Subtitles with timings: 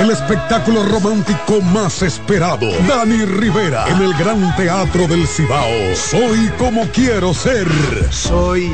[0.08, 2.66] El espectáculo romántico más esperado.
[2.88, 5.94] Dani Rivera en el Gran Teatro del Cibao.
[5.94, 7.68] Soy como quiero ser.
[8.10, 8.68] Soy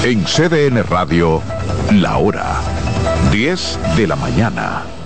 [0.03, 1.41] En CDN Radio,
[1.91, 2.61] la hora
[3.31, 4.98] 10 de la mañana.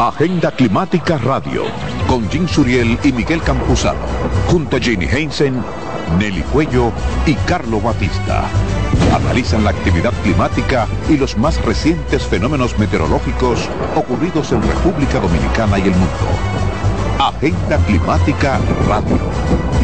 [0.00, 1.62] Agenda Climática Radio,
[2.08, 4.00] con Jim Suriel y Miguel Campuzano,
[4.48, 5.62] junto a Jenny Heinsen,
[6.18, 6.90] Nelly Cuello
[7.26, 8.42] y Carlo Batista.
[9.14, 15.82] Analizan la actividad climática y los más recientes fenómenos meteorológicos ocurridos en República Dominicana y
[15.82, 16.08] el mundo.
[17.20, 18.58] Agenda Climática
[18.88, 19.83] Radio.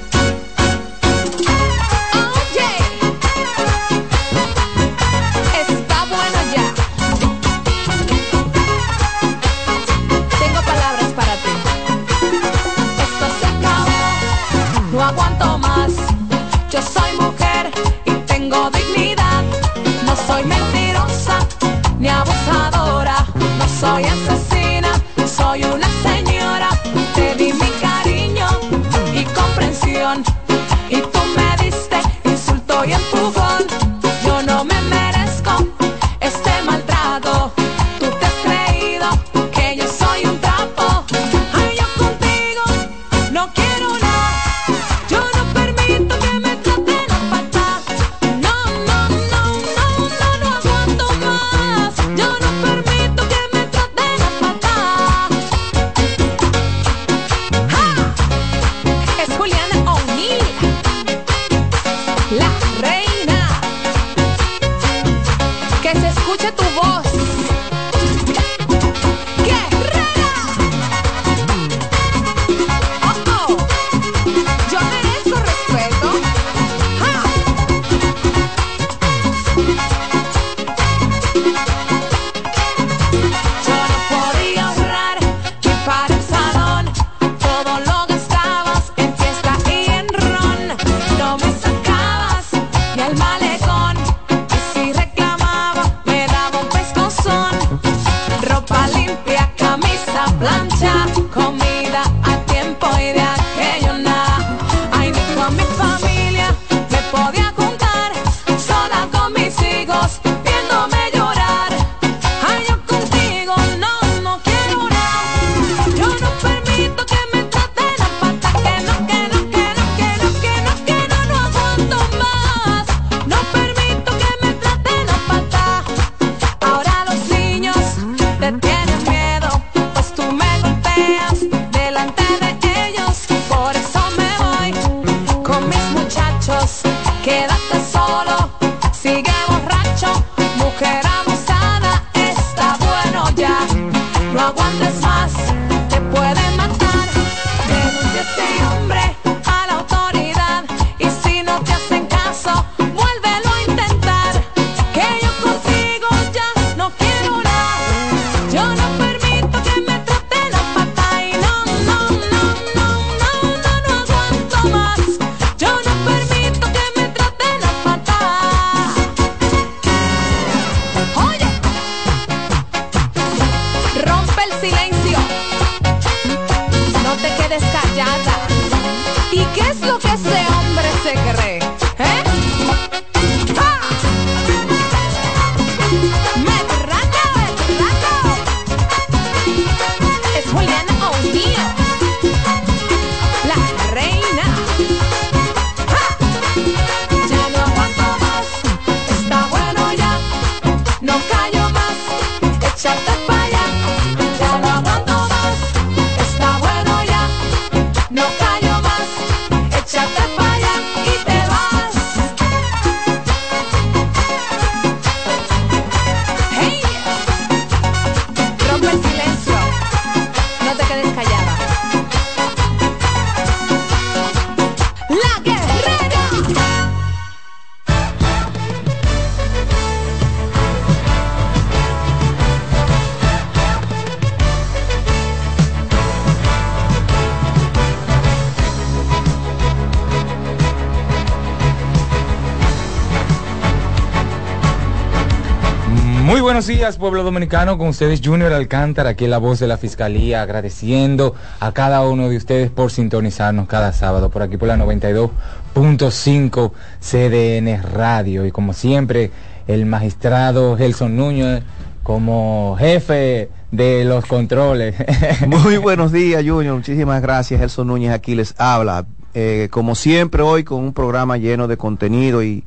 [246.39, 251.35] Buenos días, pueblo dominicano, con ustedes Junior Alcántara, aquí la voz de la Fiscalía, agradeciendo
[251.59, 257.83] a cada uno de ustedes por sintonizarnos cada sábado por aquí por la 92.5 CDN
[257.83, 258.45] Radio.
[258.45, 259.31] Y como siempre,
[259.67, 261.63] el magistrado Gelson Núñez
[262.01, 264.95] como jefe de los controles.
[265.47, 266.75] Muy buenos días, Junior.
[266.75, 267.59] Muchísimas gracias.
[267.59, 269.05] Gelson Núñez aquí les habla.
[269.33, 272.63] Eh, como siempre, hoy con un programa lleno de contenido y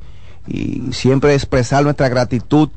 [0.91, 2.69] siempre expresar nuestra gratitud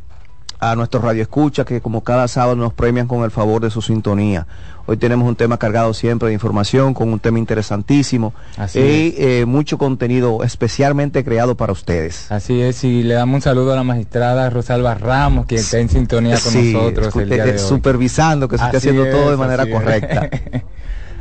[0.60, 4.46] a nuestros radioescuchas que como cada sábado nos premian con el favor de su sintonía.
[4.86, 9.44] Hoy tenemos un tema cargado siempre de información, con un tema interesantísimo Así y eh,
[9.46, 12.32] mucho contenido especialmente creado para ustedes.
[12.32, 15.90] Así es, y le damos un saludo a la magistrada Rosalba Ramos, que está en
[15.90, 17.58] sintonía con Sí, nosotros el día de hoy.
[17.58, 20.28] supervisando que se esté haciendo todo de manera correcta.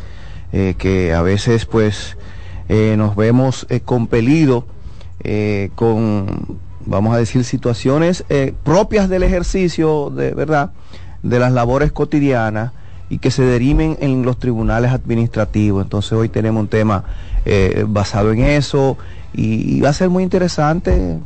[0.52, 2.16] eh, que a veces pues
[2.68, 4.64] eh, nos vemos eh, compelidos
[5.22, 10.72] eh, con, vamos a decir, situaciones eh, propias del ejercicio, de verdad,
[11.22, 12.72] de las labores cotidianas
[13.08, 15.84] y que se deriven en los tribunales administrativos.
[15.84, 17.04] Entonces hoy tenemos un tema
[17.86, 18.98] basado en eso
[19.32, 21.18] y, y va a ser muy interesante.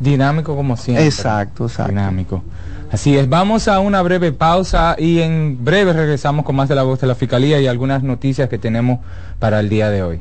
[0.00, 1.04] Dinámico como siempre.
[1.04, 1.92] Exacto, exacto.
[1.92, 2.42] Dinámico.
[2.90, 6.84] Así es, vamos a una breve pausa y en breve regresamos con más de la
[6.84, 9.00] voz de la Fiscalía y algunas noticias que tenemos
[9.38, 10.20] para el día de hoy.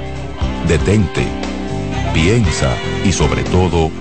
[0.70, 1.28] detente,
[2.14, 2.74] piensa
[3.04, 3.92] y sobre todo,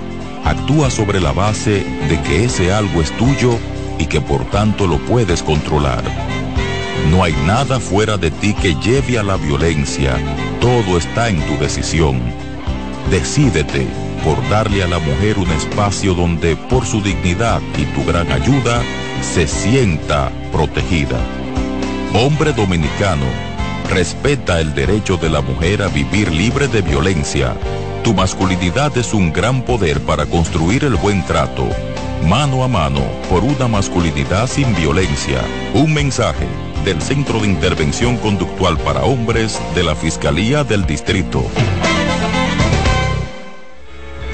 [0.44, 3.58] actúa sobre la base de que ese algo es tuyo
[3.98, 6.02] y que por tanto lo puedes controlar.
[7.10, 10.16] No hay nada fuera de ti que lleve a la violencia,
[10.60, 12.20] todo está en tu decisión.
[13.10, 13.86] Decídete
[14.24, 18.82] por darle a la mujer un espacio donde por su dignidad y tu gran ayuda
[19.22, 21.18] se sienta protegida.
[22.14, 23.24] Hombre dominicano,
[23.88, 27.54] respeta el derecho de la mujer a vivir libre de violencia.
[28.10, 31.68] Tu masculinidad es un gran poder para construir el buen trato.
[32.26, 35.40] Mano a mano por una masculinidad sin violencia.
[35.74, 36.48] Un mensaje
[36.84, 41.44] del Centro de Intervención Conductual para Hombres de la Fiscalía del Distrito.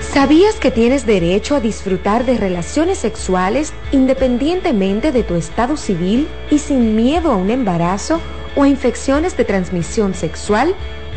[0.01, 6.61] ¿Sabías que tienes derecho a disfrutar de relaciones sexuales independientemente de tu estado civil y
[6.61, 8.23] sin miedo a un embarazo
[8.57, 10.75] o infecciones de transmisión sexual?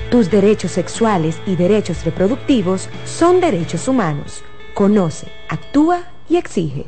[0.09, 4.43] Tus derechos sexuales y derechos reproductivos son derechos humanos.
[4.73, 6.87] Conoce, actúa y exige.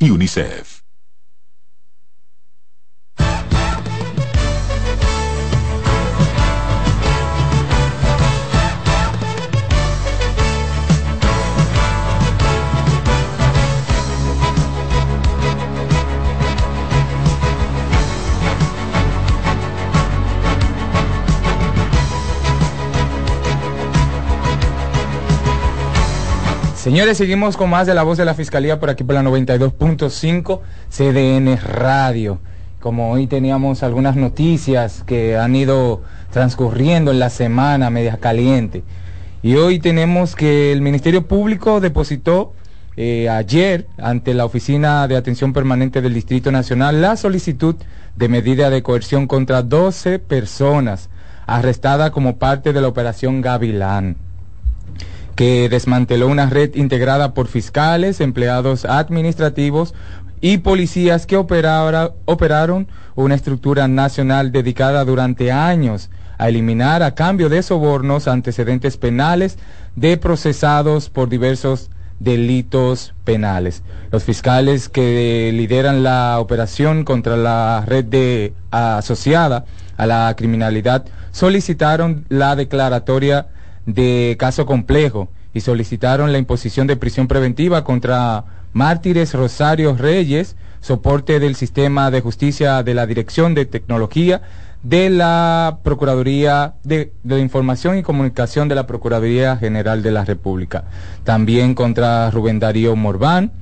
[0.00, 0.82] UNICEF.
[26.88, 30.60] Señores, seguimos con más de la voz de la Fiscalía por aquí por la 92.5
[30.88, 32.38] CDN Radio.
[32.80, 38.84] Como hoy teníamos algunas noticias que han ido transcurriendo en la semana media caliente.
[39.42, 42.54] Y hoy tenemos que el Ministerio Público depositó
[42.96, 47.76] eh, ayer ante la Oficina de Atención Permanente del Distrito Nacional la solicitud
[48.16, 51.10] de medida de coerción contra 12 personas
[51.46, 54.27] arrestadas como parte de la operación Gavilán
[55.38, 59.94] que desmanteló una red integrada por fiscales, empleados administrativos
[60.40, 67.62] y policías que operaron una estructura nacional dedicada durante años a eliminar a cambio de
[67.62, 69.58] sobornos antecedentes penales
[69.94, 73.84] de procesados por diversos delitos penales.
[74.10, 79.66] Los fiscales que lideran la operación contra la red de asociada
[79.96, 83.46] a la criminalidad solicitaron la declaratoria
[83.88, 91.40] de caso complejo y solicitaron la imposición de prisión preventiva contra Mártires Rosario Reyes, soporte
[91.40, 94.42] del sistema de justicia de la Dirección de Tecnología
[94.82, 100.84] de la Procuraduría de, de Información y Comunicación de la Procuraduría General de la República.
[101.24, 103.52] También contra Rubén Darío Morván,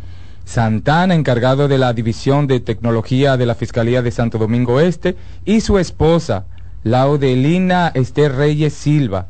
[0.44, 5.60] Santana, encargado de la División de Tecnología de la Fiscalía de Santo Domingo Este, y
[5.60, 6.46] su esposa,
[6.82, 9.28] Laudelina Esther Reyes Silva.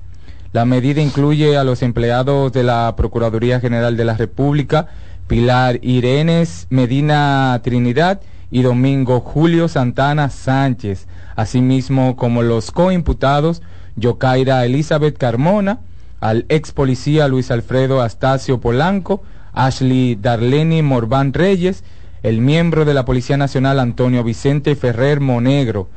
[0.57, 4.87] La medida incluye a los empleados de la Procuraduría General de la República,
[5.27, 13.61] Pilar Irenes Medina Trinidad y Domingo Julio Santana Sánchez, asimismo como los coimputados
[13.97, 15.81] Yocaira Elizabeth Carmona,
[16.21, 19.23] al ex policía Luis Alfredo Astacio Polanco,
[19.53, 21.85] Ashley Darleni Morván Reyes,
[22.23, 25.91] el miembro de la Policía Nacional Antonio Vicente Ferrer Monegro,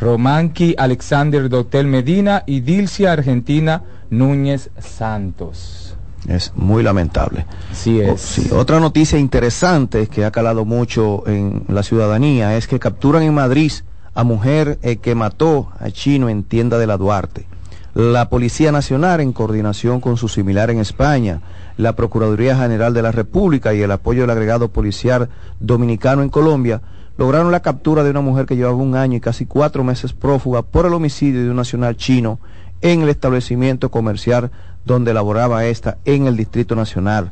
[0.00, 5.96] Romanqui Alexander Dotel Medina y Dilcia Argentina Núñez Santos.
[6.28, 7.46] Es muy lamentable.
[7.72, 8.20] Sí O- es.
[8.20, 13.34] sí, Otra noticia interesante que ha calado mucho en la ciudadanía es que capturan en
[13.34, 13.72] Madrid
[14.14, 17.46] a mujer eh, que mató a chino en tienda de la Duarte.
[17.94, 21.40] La Policía Nacional, en coordinación con su similar en España,
[21.76, 25.28] la Procuraduría General de la República y el apoyo del agregado policial
[25.58, 26.82] dominicano en Colombia,
[27.20, 30.62] lograron la captura de una mujer que llevaba un año y casi cuatro meses prófuga
[30.62, 32.40] por el homicidio de un nacional chino
[32.80, 34.50] en el establecimiento comercial
[34.86, 37.30] donde laboraba esta en el Distrito Nacional.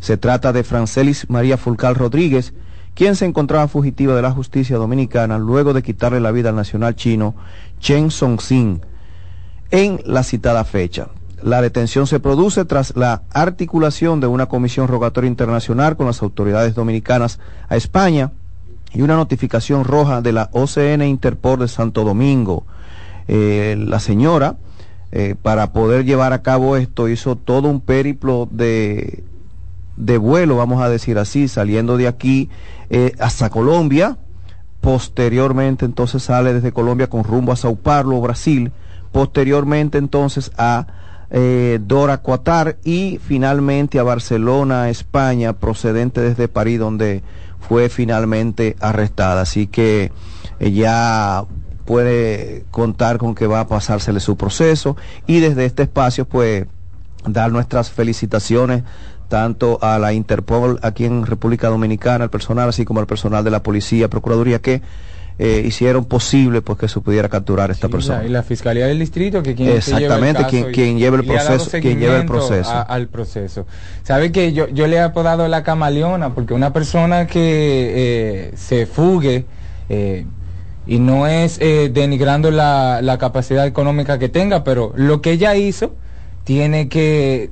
[0.00, 2.52] Se trata de Francelis María Fulcal Rodríguez,
[2.94, 6.94] quien se encontraba fugitiva de la justicia dominicana luego de quitarle la vida al nacional
[6.94, 7.34] chino
[7.80, 8.82] Chen Song-sin
[9.70, 11.08] en la citada fecha.
[11.42, 16.74] La detención se produce tras la articulación de una comisión rogatoria internacional con las autoridades
[16.74, 18.30] dominicanas a España
[18.94, 22.64] y una notificación roja de la OCN Interpol de Santo Domingo.
[23.28, 24.56] Eh, la señora,
[25.12, 29.24] eh, para poder llevar a cabo esto, hizo todo un périplo de,
[29.96, 32.48] de vuelo, vamos a decir así, saliendo de aquí
[32.90, 34.16] eh, hasta Colombia.
[34.80, 38.72] Posteriormente, entonces sale desde Colombia con rumbo a Sao Paulo, Brasil.
[39.12, 40.86] Posteriormente, entonces a
[41.30, 42.20] eh, Dora
[42.84, 47.22] y finalmente a Barcelona, España, procedente desde París, donde
[47.68, 49.42] fue finalmente arrestada.
[49.42, 50.12] Así que
[50.60, 51.44] ella
[51.84, 56.66] puede contar con que va a pasársele su proceso y desde este espacio, pues,
[57.26, 58.82] dar nuestras felicitaciones
[59.28, 63.50] tanto a la Interpol aquí en República Dominicana, al personal, así como al personal de
[63.50, 64.82] la policía, procuraduría, que
[65.38, 68.24] eh, hicieron posible pues que se pudiera capturar a esta persona.
[68.24, 72.18] Y la Fiscalía del Distrito, que quien Exactamente, quien- quien lleva el proceso- quien lleva
[72.18, 72.70] el proceso.
[72.70, 73.66] a- al proceso.
[74.02, 78.86] Sabe que yo, yo le he apodado la camaleona, porque una persona que eh, se
[78.86, 79.46] fugue
[79.88, 80.26] eh,
[80.86, 85.54] y no es eh, denigrando la, la capacidad económica que tenga, pero lo que ella
[85.56, 85.94] hizo
[86.44, 87.50] tiene que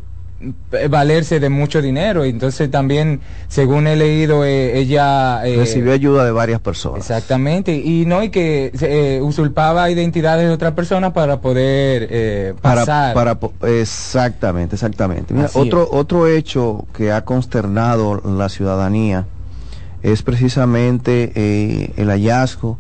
[0.88, 2.24] valerse de mucho dinero.
[2.24, 5.46] Y entonces también, según he leído, eh, ella...
[5.46, 6.98] eh, Recibió ayuda de varias personas.
[7.00, 12.80] Exactamente, y no, y que eh, usurpaba identidades de otras personas para poder eh, Para,
[12.86, 13.14] pasar.
[13.14, 13.38] para,
[13.78, 15.34] exactamente, exactamente.
[15.34, 19.26] Mira, otro, otro hecho que ha consternado la ciudadanía
[20.02, 22.78] es precisamente eh, el hallazgo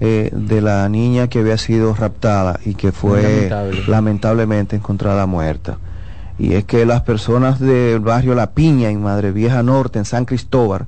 [0.00, 3.82] eh, de la niña que había sido raptada y que fue Lamentable.
[3.86, 5.78] lamentablemente encontrada muerta.
[6.40, 10.24] Y es que las personas del barrio La Piña, en Madre Vieja Norte, en San
[10.24, 10.86] Cristóbal,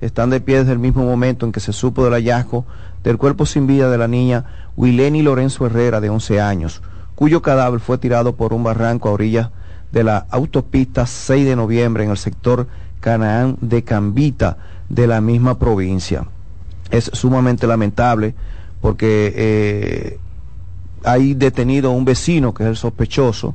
[0.00, 2.64] están de pie desde el mismo momento en que se supo del hallazgo
[3.04, 6.80] del cuerpo sin vida de la niña Wileni Lorenzo Herrera, de 11 años,
[7.14, 9.50] cuyo cadáver fue tirado por un barranco a orillas
[9.92, 12.66] de la autopista 6 de noviembre en el sector
[13.00, 14.56] Canaán de Cambita
[14.88, 16.24] de la misma provincia.
[16.90, 18.34] Es sumamente lamentable
[18.80, 20.18] porque eh,
[21.04, 23.54] hay detenido un vecino que es el sospechoso,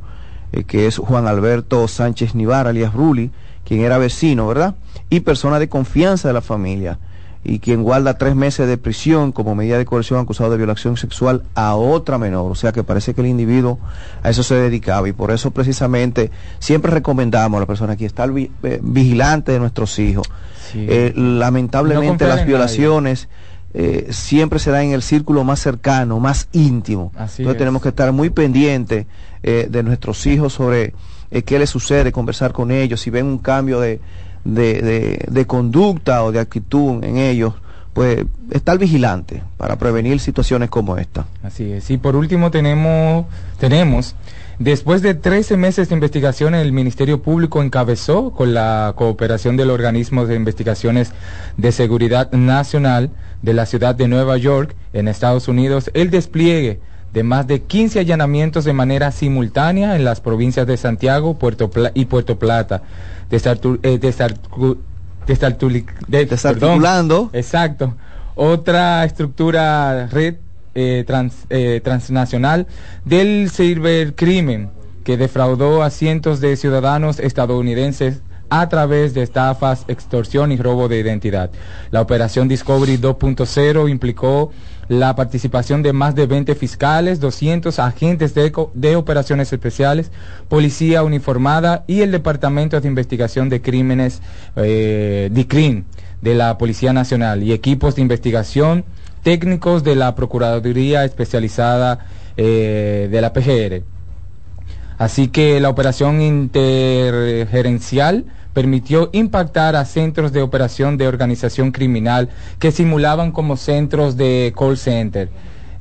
[0.51, 3.31] eh, que es Juan Alberto Sánchez Nivar, alias Ruli,
[3.65, 4.75] quien era vecino, ¿verdad?
[5.09, 6.99] Y persona de confianza de la familia,
[7.43, 11.41] y quien guarda tres meses de prisión como medida de coerción acusado de violación sexual
[11.55, 12.51] a otra menor.
[12.51, 13.79] O sea que parece que el individuo
[14.21, 16.29] a eso se dedicaba, y por eso precisamente
[16.59, 20.29] siempre recomendamos a la persona que está vi- eh, vigilante de nuestros hijos.
[20.71, 20.85] Sí.
[20.87, 23.27] Eh, lamentablemente las violaciones
[23.73, 27.11] eh, siempre se dan en el círculo más cercano, más íntimo.
[27.15, 27.59] Así Entonces es.
[27.59, 29.05] tenemos que estar muy pendientes
[29.43, 30.93] eh, de nuestros hijos sobre
[31.31, 34.01] eh, qué les sucede, conversar con ellos, si ven un cambio de,
[34.43, 37.53] de, de- de conducta o de actitud en ellos,
[37.93, 41.25] pues estar vigilante para prevenir situaciones como esta.
[41.43, 41.89] Así es.
[41.91, 43.25] Y por último tenemos,
[43.59, 44.15] tenemos,
[44.59, 50.25] después de 13 meses de investigación, el Ministerio Público encabezó con la cooperación del organismo
[50.25, 51.11] de investigaciones
[51.57, 53.09] de seguridad nacional
[53.41, 56.79] de la ciudad de Nueva York, en Estados Unidos, el despliegue
[57.13, 61.91] de más de 15 allanamientos de manera simultánea en las provincias de Santiago Puerto Pla-
[61.93, 62.83] y Puerto Plata,
[66.07, 67.25] Desarticulando.
[67.25, 67.29] perdón.
[67.33, 67.95] Exacto.
[68.35, 70.35] Otra estructura red
[70.73, 72.65] eh, trans- eh, transnacional
[73.05, 74.69] del cibercrimen
[75.03, 80.99] que defraudó a cientos de ciudadanos estadounidenses a través de estafas, extorsión y robo de
[80.99, 81.51] identidad.
[81.89, 84.51] La operación Discovery 2.0 implicó
[84.87, 90.11] la participación de más de 20 fiscales, 200 agentes de, de operaciones especiales,
[90.49, 94.21] policía uniformada y el Departamento de Investigación de Crímenes,
[94.55, 95.29] eh,
[96.21, 98.85] de la Policía Nacional y equipos de investigación
[99.23, 101.99] técnicos de la Procuraduría Especializada
[102.37, 103.83] eh, de la PGR.
[104.97, 112.71] Así que la operación intergerencial permitió impactar a centros de operación de organización criminal que
[112.71, 115.29] simulaban como centros de call center.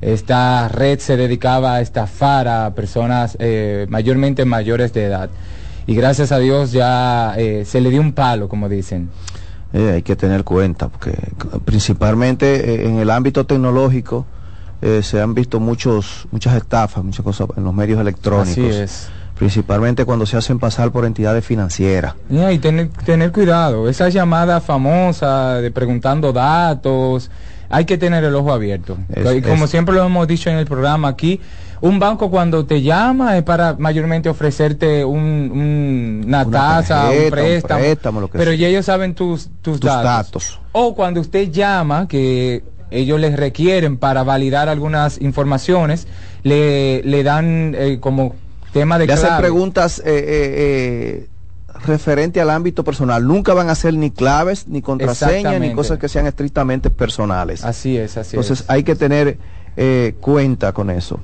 [0.01, 5.29] Esta red se dedicaba a estafar a personas eh, mayormente mayores de edad.
[5.87, 9.09] Y gracias a Dios ya eh, se le dio un palo, como dicen.
[9.73, 11.17] Eh, hay que tener cuenta, porque
[11.65, 14.25] principalmente eh, en el ámbito tecnológico
[15.03, 18.57] se han visto muchos, muchas estafas, muchas cosas en los medios electrónicos.
[18.57, 19.09] Así es.
[19.41, 22.13] Principalmente cuando se hacen pasar por entidades financieras.
[22.29, 27.31] Y tener, tener cuidado, esa llamada famosa de preguntando datos,
[27.67, 28.99] hay que tener el ojo abierto.
[29.11, 31.41] Es- y como es- siempre lo hemos dicho en el programa aquí,
[31.81, 37.17] un banco cuando te llama es para mayormente ofrecerte un, un- una, Una tasa, tarjeta,
[37.17, 40.03] un un préstamo, pero ya ellos saben tus, tus, Tus datos.
[40.03, 40.59] datos.
[40.73, 46.07] O cuando usted llama, que ellos les requieren para validar algunas informaciones,
[46.43, 48.35] le, le dan eh, como
[48.73, 49.41] tema de Le hacen clave.
[49.41, 51.27] preguntas eh, eh, eh,
[51.85, 53.25] referente al ámbito personal.
[53.25, 57.63] Nunca van a ser ni claves, ni contraseñas, ni cosas que sean estrictamente personales.
[57.63, 58.69] Así es, así Entonces es.
[58.69, 59.37] hay que tener
[59.77, 61.19] eh, cuenta con eso.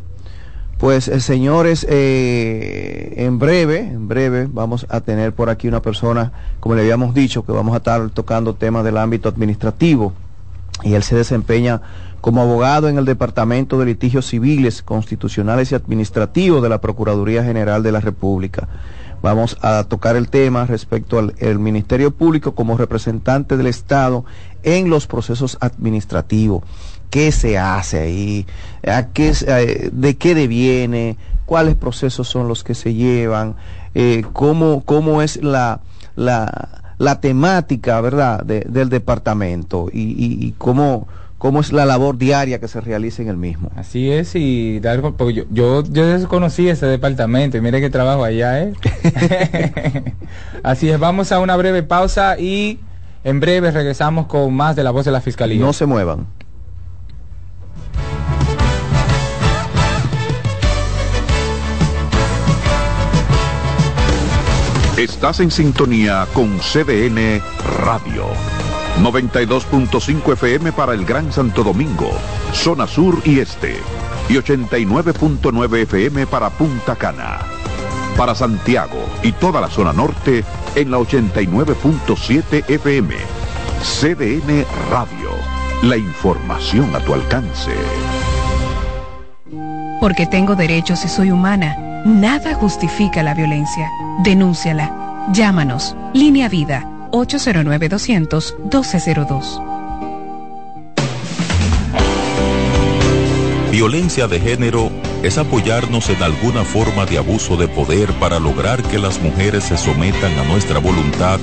[0.79, 6.81] Pues señores, en breve, en breve vamos a tener por aquí una persona, como le
[6.81, 10.13] habíamos dicho, que vamos a estar tocando temas del ámbito administrativo
[10.83, 11.81] y él se desempeña
[12.21, 17.83] como abogado en el Departamento de Litigios Civiles, Constitucionales y Administrativos de la Procuraduría General
[17.83, 18.67] de la República.
[19.21, 24.25] Vamos a tocar el tema respecto al el Ministerio Público como representante del Estado
[24.63, 26.63] en los procesos administrativos.
[27.09, 28.45] ¿Qué se hace ahí?
[28.85, 29.31] ¿A qué,
[29.91, 31.17] ¿De qué deviene?
[31.45, 33.55] ¿Cuáles procesos son los que se llevan?
[33.95, 35.79] Eh, ¿cómo, ¿Cómo es la,
[36.15, 39.87] la, la temática, verdad, de- del departamento?
[39.91, 41.07] ¿Y, y, y cómo,
[41.47, 43.71] cómo es la labor diaria que se realiza en el mismo?
[43.77, 48.25] Así es, y dar, porque yo, yo, yo desconocí ese departamento y mire que trabajo
[48.25, 48.73] allá, ¿eh?
[50.63, 52.81] Así es, vamos a una breve pausa y
[53.23, 55.57] en breve regresamos con más de la voz de la Fiscalía.
[55.61, 56.27] No se muevan.
[64.97, 67.41] Estás en sintonía con CDN
[67.85, 68.56] Radio.
[69.01, 72.09] 92.5 FM para el Gran Santo Domingo,
[72.51, 73.77] zona sur y este.
[74.27, 77.39] Y 89.9 FM para Punta Cana.
[78.17, 80.43] Para Santiago y toda la zona norte
[80.75, 83.15] en la 89.7 FM.
[83.81, 85.29] CDN Radio.
[85.83, 87.71] La información a tu alcance.
[90.01, 93.89] Porque tengo derechos y soy humana, nada justifica la violencia.
[94.23, 95.27] Denúnciala.
[95.31, 95.95] Llámanos.
[96.13, 99.77] Línea Vida 809-200-1202.
[103.71, 104.89] Violencia de género
[105.23, 109.77] es apoyarnos en alguna forma de abuso de poder para lograr que las mujeres se
[109.77, 111.39] sometan a nuestra voluntad,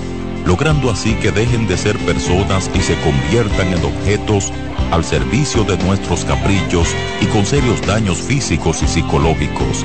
[0.46, 4.52] logrando así que dejen de ser personas y se conviertan en objetos
[4.90, 6.88] al servicio de nuestros caprichos
[7.20, 9.84] y con serios daños físicos y psicológicos.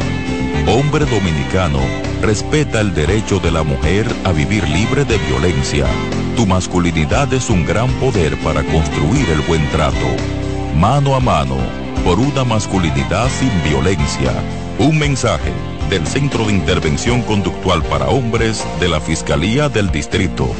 [0.71, 1.79] Hombre dominicano,
[2.21, 5.87] respeta el derecho de la mujer a vivir libre de violencia.
[6.35, 9.95] Tu masculinidad es un gran poder para construir el buen trato.
[10.75, 11.57] Mano a mano,
[12.05, 14.31] por una masculinidad sin violencia.
[14.77, 15.51] Un mensaje
[15.89, 20.53] del Centro de Intervención Conductual para Hombres de la Fiscalía del Distrito.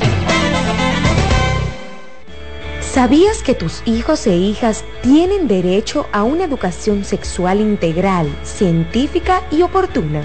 [2.94, 9.62] ¿Sabías que tus hijos e hijas tienen derecho a una educación sexual integral, científica y
[9.62, 10.24] oportuna?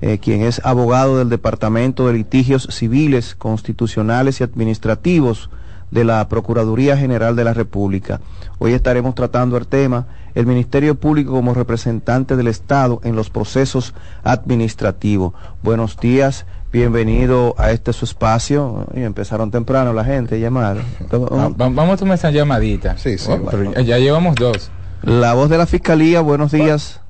[0.00, 5.50] eh, quien es abogado del Departamento de Litigios Civiles, Constitucionales y Administrativos
[5.92, 8.20] de la Procuraduría General de la República.
[8.58, 13.94] Hoy estaremos tratando el tema el Ministerio Público como representante del Estado en los procesos
[14.24, 15.34] administrativos.
[15.62, 18.86] Buenos días, bienvenido a este su espacio.
[18.94, 20.78] Y empezaron temprano la gente a llamar.
[21.12, 22.96] Va- va- vamos a tomar esa llamadita.
[22.98, 24.70] Sí, sí, Oh, pero ya llevamos dos.
[25.02, 27.00] La voz de la Fiscalía, buenos días.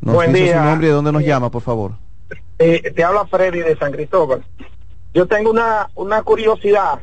[0.00, 0.58] Nos Buen dice día.
[0.58, 1.92] su nombre y de dónde nos llama, por favor.
[2.58, 4.44] Eh, te habla Freddy de San Cristóbal.
[5.14, 7.00] Yo tengo una, una curiosidad.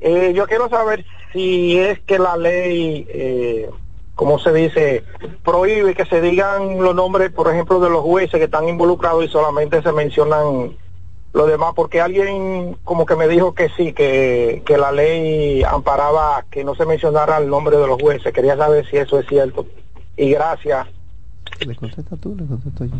[0.00, 3.68] Eh, yo quiero saber si es que la ley, eh,
[4.14, 5.04] como se dice,
[5.44, 9.28] prohíbe que se digan los nombres, por ejemplo, de los jueces que están involucrados y
[9.28, 10.76] solamente se mencionan
[11.34, 16.44] los demás, porque alguien como que me dijo que sí, que, que la ley amparaba
[16.50, 18.32] que no se mencionara el nombre de los jueces.
[18.32, 19.66] Quería saber si eso es cierto.
[20.16, 20.86] Y gracias.
[21.66, 22.92] Le contesta tú, le contesto yo.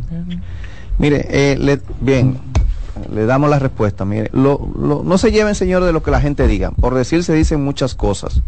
[0.99, 2.39] Mire, eh, le- bien,
[3.13, 4.05] le damos la respuesta.
[4.05, 6.71] Mire, lo- lo- no se lleven, señor, de lo que la gente diga.
[6.73, 8.43] Por decir se dicen muchas cosas.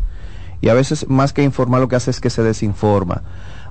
[0.61, 3.23] Y a veces más que informar lo que hace es que se desinforma.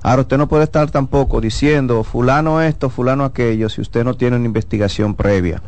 [0.02, 4.36] Ahora usted no puede estar tampoco diciendo fulano esto, fulano aquello, si usted no tiene
[4.36, 5.62] una investigación previa.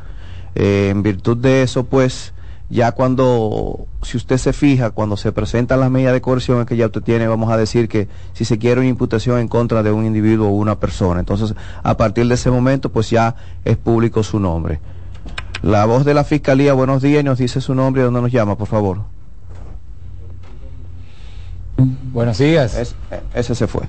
[0.55, 2.33] Eh, en virtud de eso, pues,
[2.69, 6.87] ya cuando, si usted se fija, cuando se presentan las medidas de coerción que ya
[6.87, 10.07] usted tiene, vamos a decir que si se quiere una imputación en contra de un
[10.07, 13.35] individuo o una persona, entonces a partir de ese momento, pues ya
[13.65, 14.81] es público su nombre.
[15.63, 18.33] La voz de la Fiscalía, buenos días, y nos dice su nombre y dónde nos
[18.33, 18.99] llama, por favor.
[22.13, 22.75] Buenos días.
[22.77, 22.95] Es-
[23.35, 23.83] ese se fue.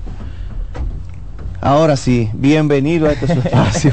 [1.64, 3.90] Ahora sí, bienvenido a este espacio.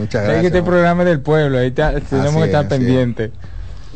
[0.00, 2.62] Muchas Es que este programa es del pueblo, ahí está- tenemos Así que es, estar
[2.64, 2.68] es.
[2.68, 3.30] pendientes.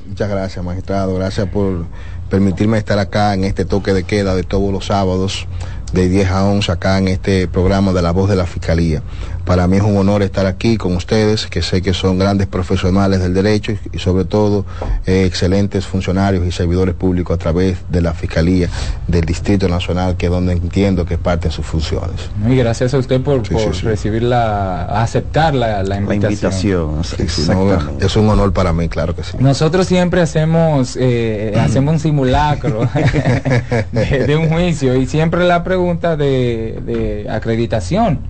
[0.06, 1.14] Muchas gracias, magistrado.
[1.16, 1.86] Gracias por
[2.30, 5.48] permitirme estar acá en este toque de queda de todos los sábados
[5.92, 9.02] de 10 a 11 acá en este programa de La Voz de la Fiscalía.
[9.44, 13.20] Para mí es un honor estar aquí con ustedes, que sé que son grandes profesionales
[13.20, 14.64] del derecho y sobre todo
[15.06, 18.68] eh, excelentes funcionarios y servidores públicos a través de la Fiscalía
[19.08, 22.30] del Distrito Nacional, que es donde entiendo que parten sus funciones.
[22.48, 23.86] Y gracias a usted por, Sí, por sí, sí.
[23.86, 27.02] recibir la, aceptar la, la invitación.
[27.04, 29.36] Sí, sí, no, es un honor para mí, claro que sí.
[29.40, 32.88] Nosotros siempre hacemos eh, hacemos un simulacro
[33.92, 38.20] de, de un juicio y siempre la pregunta de, de acreditación.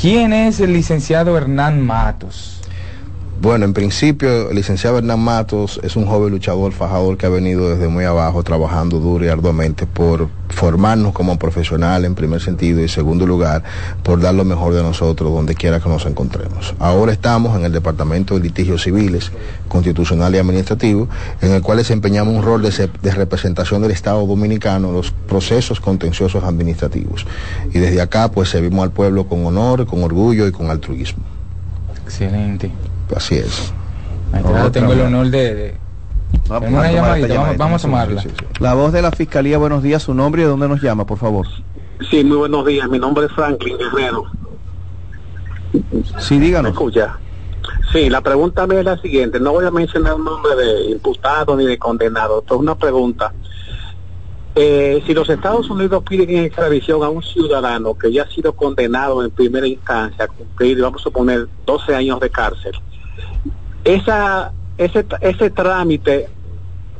[0.00, 2.53] ¿Quién es el licenciado Hernán Matos?
[3.40, 7.68] Bueno, en principio, el licenciado Hernán Matos es un joven luchador, fajador que ha venido
[7.68, 12.88] desde muy abajo trabajando duro y arduamente por formarnos como profesional en primer sentido y
[12.88, 13.62] segundo lugar
[14.02, 16.74] por dar lo mejor de nosotros donde quiera que nos encontremos.
[16.78, 19.30] Ahora estamos en el Departamento de Litigios Civiles,
[19.68, 21.08] Constitucional y Administrativo,
[21.42, 25.80] en el cual desempeñamos un rol de, de representación del Estado Dominicano en los procesos
[25.80, 27.26] contenciosos administrativos.
[27.74, 31.24] Y desde acá pues servimos al pueblo con honor, con orgullo y con altruismo.
[32.04, 32.70] Excelente.
[33.14, 33.72] Así es.
[34.72, 35.54] Tengo el honor de...
[35.54, 35.84] de-
[36.48, 38.24] Vamos una a llamadita, vamos, vamos a tomarla.
[38.58, 41.16] La voz de la Fiscalía, buenos días, su nombre y de dónde nos llama, por
[41.16, 41.46] favor.
[42.10, 42.88] Sí, muy buenos días.
[42.90, 44.24] Mi nombre es Franklin Guerrero.
[46.18, 46.64] Sí, díganos.
[46.72, 47.18] ¿Me escucha?
[47.92, 49.38] Sí, la pregunta mía es la siguiente.
[49.40, 52.40] No voy a mencionar el nombre de imputado ni de condenado.
[52.40, 53.32] Esto es una pregunta.
[54.56, 58.52] Eh, si los Estados Unidos piden en extradición a un ciudadano que ya ha sido
[58.54, 62.72] condenado en primera instancia a cumplir, vamos a suponer, 12 años de cárcel,
[63.84, 66.28] esa, ese, ese trámite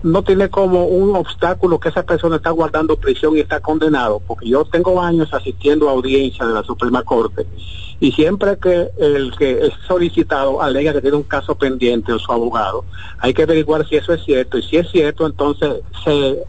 [0.04, 4.46] no tiene como un obstáculo que esa persona está guardando prisión y está condenado, porque
[4.46, 7.46] yo tengo años asistiendo a audiencias de la Suprema Corte
[8.00, 12.30] y siempre que el que es solicitado alega que tiene un caso pendiente o su
[12.30, 12.84] abogado,
[13.18, 16.44] hay que averiguar si eso es cierto y si es cierto entonces se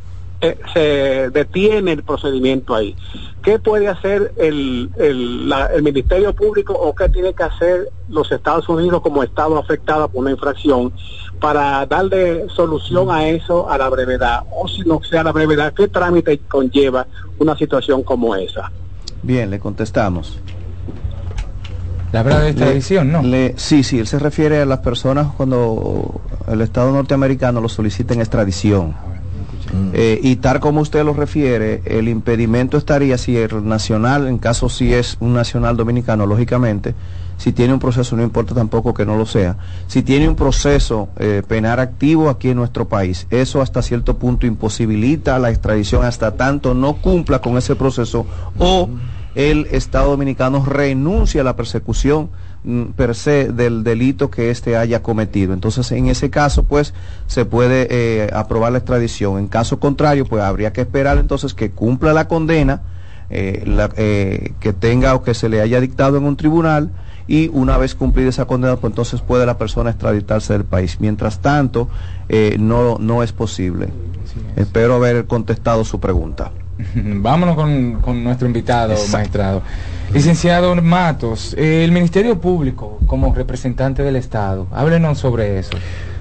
[0.50, 2.96] eh, se detiene el procedimiento ahí.
[3.44, 8.32] ¿Qué puede hacer el, el, la- el Ministerio Público o qué tiene que hacer los
[8.32, 10.92] Estados Unidos como Estado afectado por una infracción
[11.40, 14.44] para darle solución a eso a la brevedad?
[14.52, 17.06] O si no sea la brevedad, ¿qué trámite conlleva
[17.38, 18.72] una situación como esa?
[19.22, 20.40] Bien, le contestamos.
[22.12, 23.22] La breve extradición, ¿no?
[23.24, 28.14] Le- sí, sí, él se refiere a las personas cuando el Estado norteamericano lo solicita
[28.14, 28.96] en extradición.
[29.94, 34.70] Eh, y tal como usted lo refiere, el impedimento estaría si el nacional, en caso
[34.70, 36.96] si es un nacional dominicano, lógicamente,
[37.38, 39.58] si tiene un proceso, no importa tampoco que no lo sea,
[39.88, 44.46] si tiene un proceso eh, penal activo aquí en nuestro país, eso hasta cierto punto
[44.46, 48.26] imposibilita la extradición hasta tanto no cumpla con ese proceso
[48.58, 48.90] o
[49.36, 52.45] el Estado dominicano renuncia a la persecución mm,
[52.96, 55.54] per se del delito que éste haya cometido.
[55.54, 56.94] Entonces, en ese caso, pues,
[57.28, 59.38] se puede eh, aprobar la extradición.
[59.38, 62.82] En caso contrario, pues habría que esperar entonces que cumpla la condena
[63.30, 66.92] eh, la- eh, que tenga o que se le haya dictado en un tribunal
[67.28, 70.98] y una vez cumplida esa condena, pues entonces puede la persona extraditarse del país.
[71.00, 71.90] Mientras tanto,
[72.60, 73.90] no, no es posible.
[74.56, 76.52] Espero haber contestado su pregunta.
[76.96, 79.18] Vámonos con, con nuestro invitado, Exacto.
[79.18, 79.62] magistrado.
[80.14, 85.78] Licenciado Matos, eh, el Ministerio Público como representante del Estado, háblenos sobre eso.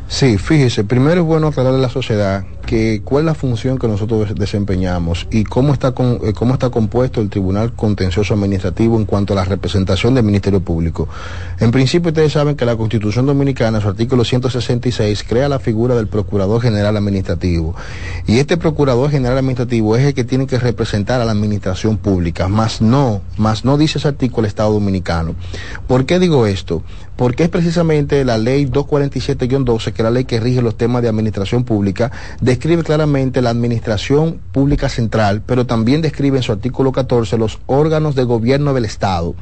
[0.06, 3.88] Sí, fíjese, primero es bueno aclararle a la sociedad que cuál es la función que
[3.88, 8.96] nosotros des- desempeñamos y cómo está con- eh, cómo está compuesto el Tribunal Contencioso Administrativo
[8.96, 11.08] en cuanto a la representación del Ministerio Público.
[11.58, 16.06] En principio ustedes saben que la Constitución Dominicana, su artículo 166, crea la figura del
[16.06, 17.74] Procurador General Administrativo.
[18.26, 22.48] Y este Procurador General Administrativo es el que tiene que representar a la administración pública,
[22.48, 25.34] más no, más no dice ese artículo el Estado Dominicano.
[25.86, 26.82] ¿Por qué digo esto?
[27.16, 31.08] Porque es precisamente la ley 247-12, que es la ley que rige los temas de
[31.08, 37.38] administración pública, describe claramente la administración pública central, pero también describe en su artículo 14
[37.38, 39.34] los órganos de gobierno del Estado.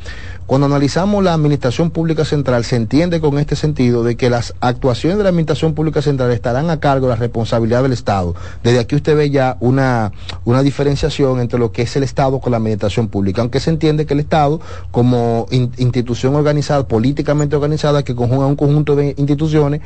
[0.53, 5.17] Cuando analizamos la administración pública central, se entiende con este sentido de que las actuaciones
[5.17, 8.35] de la administración pública central estarán a cargo de la responsabilidad del Estado.
[8.62, 10.12] Desde aquí usted ve ya una,
[10.45, 14.05] una diferenciación entre lo que es el Estado con la administración pública, aunque se entiende
[14.05, 14.61] que el Estado,
[14.91, 19.81] como in- institución organizada, políticamente organizada, que conjuga un conjunto de instituciones,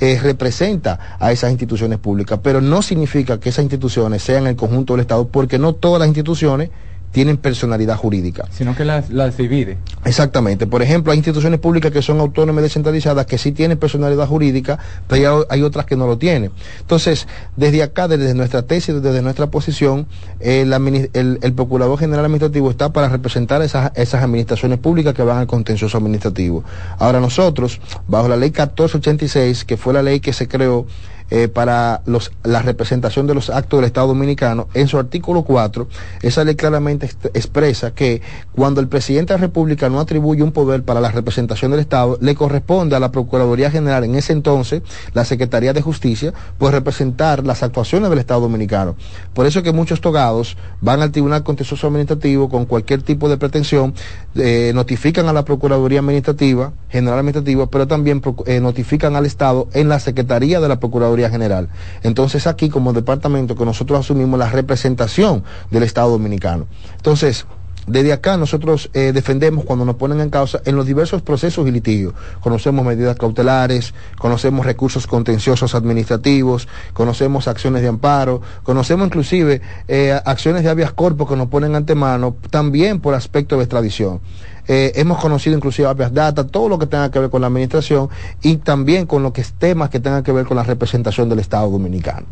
[0.00, 4.94] eh, representa a esas instituciones públicas, pero no significa que esas instituciones sean el conjunto
[4.94, 6.70] del Estado, porque no todas las instituciones
[7.12, 8.44] tienen personalidad jurídica.
[8.50, 9.78] Sino que las, las divide.
[10.04, 10.66] Exactamente.
[10.66, 14.78] Por ejemplo, hay instituciones públicas que son autónomas y descentralizadas que sí tienen personalidad jurídica,
[15.06, 16.50] pero hay hay otras que no lo tienen.
[16.80, 20.06] Entonces, desde acá, desde nuestra tesis, desde nuestra posición,
[20.40, 25.38] el, el- el Procurador General Administrativo está para representar esas, esas administraciones públicas que van
[25.38, 26.62] al contencioso administrativo.
[26.98, 30.86] Ahora nosotros, bajo la ley 1486, que fue la ley que se creó
[31.30, 35.86] eh, para los, la representación de los actos del Estado Dominicano, en su artículo 4,
[36.22, 38.22] esa ley claramente expresa que
[38.54, 42.18] cuando el presidente de la República no atribuye un poder para la representación del Estado,
[42.20, 47.44] le corresponde a la Procuraduría General, en ese entonces, la Secretaría de Justicia, pues representar
[47.44, 48.96] las actuaciones del Estado Dominicano.
[49.34, 53.36] Por eso es que muchos togados van al Tribunal Contencioso Administrativo con cualquier tipo de
[53.36, 53.94] pretensión,
[54.34, 59.88] eh, notifican a la Procuraduría Administrativa, General Administrativa, pero también eh, notifican al Estado en
[59.88, 61.68] la Secretaría de la Procuraduría General.
[62.02, 66.66] Entonces aquí como departamento que nosotros asumimos la representación del Estado Dominicano.
[66.96, 67.46] Entonces,
[67.88, 71.70] desde acá nosotros eh, defendemos cuando nos ponen en causa en los diversos procesos y
[71.70, 72.12] litigios.
[72.40, 80.64] Conocemos medidas cautelares, conocemos recursos contenciosos administrativos, conocemos acciones de amparo, conocemos inclusive eh, acciones
[80.64, 84.20] de habeas corpus que nos ponen antemano también por aspecto de extradición.
[84.68, 88.10] Eh, hemos conocido inclusive habeas data, todo lo que tenga que ver con la administración
[88.42, 91.70] y también con lo que temas que tengan que ver con la representación del Estado
[91.70, 92.26] Dominicano.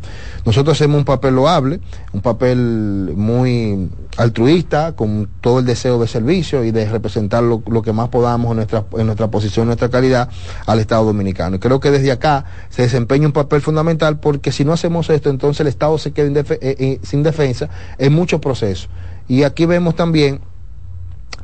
[0.45, 1.81] Nosotros hacemos un papel loable,
[2.13, 7.83] un papel muy altruista, con todo el deseo de servicio y de representar lo, lo
[7.83, 10.29] que más podamos en nuestra, en nuestra posición, en nuestra calidad
[10.67, 11.57] al Estado Dominicano.
[11.57, 15.31] Y creo que desde acá se desempeña un papel fundamental porque si no hacemos esto,
[15.31, 17.69] entonces el Estado se queda eh, eh, sin defensa
[17.99, 18.89] en muchos procesos.
[19.29, 20.41] Y aquí vemos también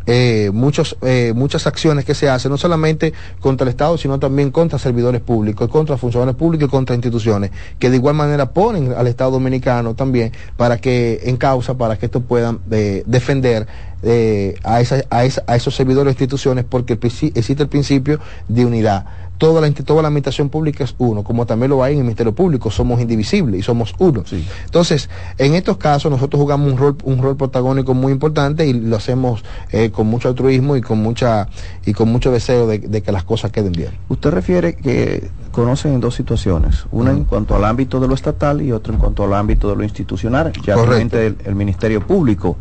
[0.07, 4.51] eh, muchos, eh, muchas acciones que se hacen, no solamente contra el Estado, sino también
[4.51, 9.07] contra servidores públicos, contra funcionarios públicos y contra instituciones, que de igual manera ponen al
[9.07, 13.67] Estado dominicano también para que, en causa, para que estos puedan eh, defender
[14.05, 19.05] eh, a, esa- a, esa- esos servidores e instituciones, porque existe el principio de unidad.
[19.43, 22.33] Toda la, toda la administración pública es uno, como también lo hay en el Ministerio
[22.33, 24.23] Público, somos indivisibles y somos uno.
[24.65, 28.95] Entonces, en estos casos nosotros jugamos un rol, un rol protagónico muy importante y lo
[28.95, 31.49] hacemos eh, con mucho altruismo y con mucha
[31.85, 33.91] y con mucho deseo de, de que las cosas queden bien.
[34.09, 38.63] Usted refiere que conocen en dos situaciones, una en cuanto al ámbito de lo estatal
[38.63, 42.57] y otra en cuanto al ámbito de lo institucional, ya el, el Ministerio Público.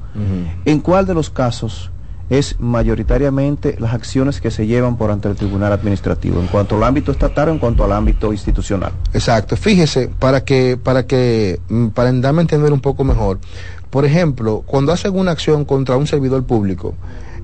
[0.65, 1.91] ¿En cuál de los casos
[2.31, 6.83] es mayoritariamente las acciones que se llevan por ante el Tribunal Administrativo, en cuanto al
[6.83, 8.93] ámbito estatal o en cuanto al ámbito institucional?
[9.13, 9.57] Exacto.
[9.57, 13.39] Fíjese, para que, para que, mm, para darme a entender un poco mejor,
[13.89, 16.95] por ejemplo, cuando hacen una acción contra un servidor público,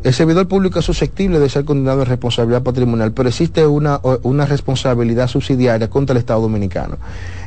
[0.04, 4.46] el servidor público es susceptible de ser condenado en responsabilidad patrimonial, pero existe una, una
[4.46, 6.98] responsabilidad subsidiaria contra el Estado Dominicano.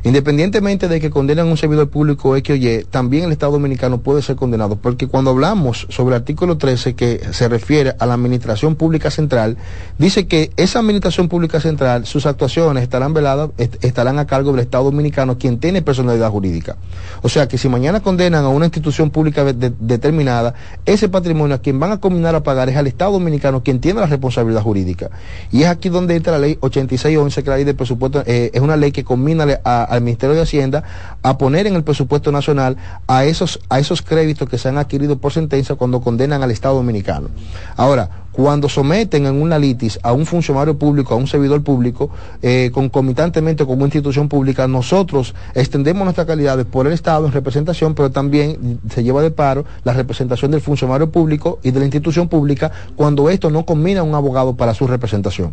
[0.04, 3.98] Independientemente de que condenan a un servidor público X o Y, también el Estado Dominicano
[4.00, 8.14] puede ser condenado, porque cuando hablamos sobre el artículo 13 que se refiere a la
[8.14, 9.56] Administración Pública Central,
[9.98, 14.60] dice que esa Administración Pública Central, sus actuaciones estarán veladas, est- estarán a cargo del
[14.60, 16.76] Estado Dominicano, quien tiene personalidad jurídica.
[17.22, 20.54] O sea que si mañana condenan a una institución pública de- de- determinada,
[20.86, 24.00] ese patrimonio a quien van a combinar a pagar es al Estado Dominicano, quien tiene
[24.00, 25.10] la responsabilidad jurídica.
[25.52, 28.60] Y es aquí donde entra la ley 8611, que la ley del presupuesto eh, es
[28.60, 30.82] una ley que combina a- al Ministerio de Hacienda
[31.22, 32.76] a poner en el presupuesto nacional
[33.06, 36.76] a esos, a esos créditos que se han adquirido por sentencia cuando condenan al Estado
[36.76, 37.28] Dominicano.
[37.76, 42.10] Ahora, cuando someten en una litis a un funcionario público, a un servidor público,
[42.42, 47.94] eh, concomitantemente con una institución pública, nosotros extendemos nuestras calidades por el Estado en representación,
[47.94, 52.28] pero también se lleva de paro la representación del funcionario público y de la institución
[52.28, 55.52] pública cuando esto no combina un abogado para su representación.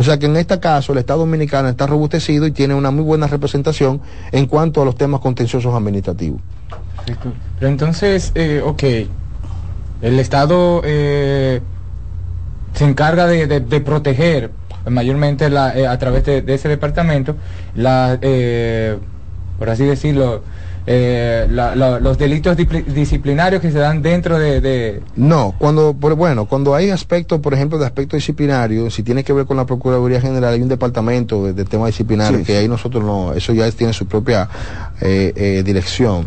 [0.00, 3.04] O sea que en este caso el Estado Dominicano está robustecido y tiene una muy
[3.04, 4.00] buena representación
[4.32, 6.40] en cuanto a los temas contenciosos administrativos.
[7.58, 8.82] Pero entonces, eh, ok,
[10.00, 11.60] el Estado eh,
[12.72, 14.52] se encarga de, proteger
[14.88, 17.36] mayormente eh, a través de, de ese departamento
[17.74, 18.18] la,
[19.58, 20.42] por así decirlo,
[20.92, 24.60] eh, la- la- los delitos disciplinarios que se dan dentro de...
[24.60, 29.22] de- No, cuando, por- bueno, cuando hay aspectos, por ejemplo, de aspecto disciplinario, si tiene
[29.22, 32.56] que ver con la Procuraduría General, hay un departamento de, de temas disciplinarios Sí, que
[32.56, 34.48] ahí nosotros no, eso ya tiene su propia
[35.00, 36.26] eh, eh, dirección.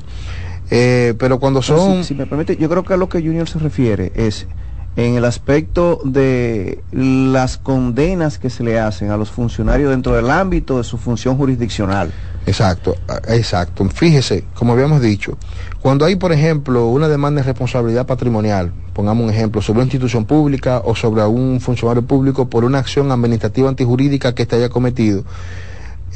[0.72, 1.98] Eh, pero cuando Pero son...
[2.04, 4.48] Si, si me permite, yo creo que a lo que Junior se refiere es
[4.96, 10.30] en el aspecto de las condenas que se le hacen a los funcionarios dentro del
[10.30, 12.14] ámbito de su función jurisdiccional.
[12.46, 13.88] Exacto, a- exacto.
[13.90, 15.38] Fíjese, como habíamos dicho,
[15.82, 20.26] cuando hay, por ejemplo, una demanda de responsabilidad patrimonial, pongamos un ejemplo, sobre una institución
[20.26, 25.24] pública o sobre un funcionario público por una acción administrativa antijurídica que éste haya cometido,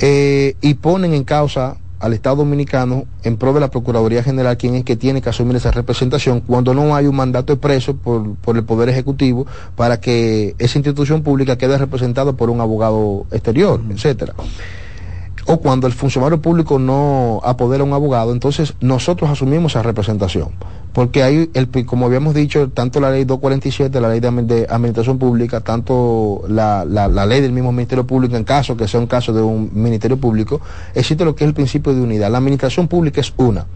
[0.02, 4.76] eh, y ponen en causa al Estado Dominicano en pro de la Procuraduría General, quien
[4.76, 8.56] es que tiene que asumir esa representación cuando no hay un mandato expreso por, por
[8.56, 14.36] el Poder Ejecutivo para que esa institución pública quede representada por un abogado exterior, etcétera
[15.48, 20.50] o cuando el funcionario público no apodera a un abogado, entonces nosotros asumimos esa representación.
[20.94, 25.62] Porque hay, el, como habíamos dicho, tanto la ley 247, la ley de administración pública,
[25.62, 29.32] tanto la, la- la ley del mismo Ministerio Público, en caso que sea un caso
[29.32, 30.60] de un Ministerio Público,
[30.96, 32.32] existe lo que es el principio de unidad.
[32.32, 33.68] La administración pública es una.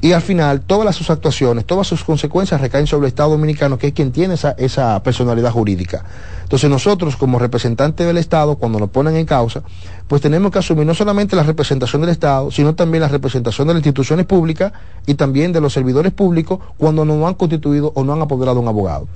[0.00, 3.78] Y al final, todas las, sus actuaciones, todas sus consecuencias recaen sobre el Estado Dominicano,
[3.78, 6.04] que es quien tiene esa, esa personalidad jurídica.
[6.44, 9.62] Entonces nosotros, como representantes del Estado, cuando nos ponen en causa,
[10.06, 13.74] pues tenemos que asumir no solamente la representación del Estado, sino también la representación de
[13.74, 14.72] las instituciones públicas
[15.06, 18.68] y también de los servidores públicos cuando no han constituido o no han apoderado un
[18.68, 19.08] abogado.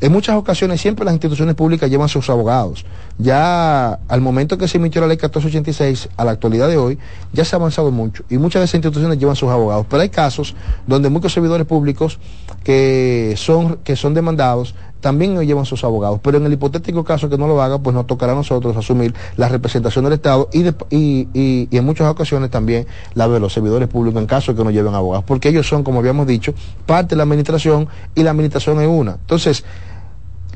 [0.00, 2.84] En muchas ocasiones siempre las instituciones públicas llevan sus abogados.
[3.18, 6.98] Ya al momento que se emitió la ley 1486, a la actualidad de hoy,
[7.32, 9.86] ya se ha avanzado mucho y muchas de esas instituciones llevan sus abogados.
[9.90, 10.54] Pero hay casos
[10.86, 12.18] donde muchos servidores públicos
[12.64, 16.20] que son, que son demandados también llevan sus abogados.
[16.22, 19.14] Pero en el hipotético caso que no lo haga, pues nos tocará a nosotros asumir
[19.36, 23.38] la representación del Estado y, de- y, y- y en muchas ocasiones también la de
[23.40, 25.24] los servidores públicos en caso que no lleven abogados.
[25.24, 26.52] Porque ellos son, como habíamos dicho,
[26.86, 29.12] parte de la administración y la administración es una.
[29.12, 29.64] Entonces,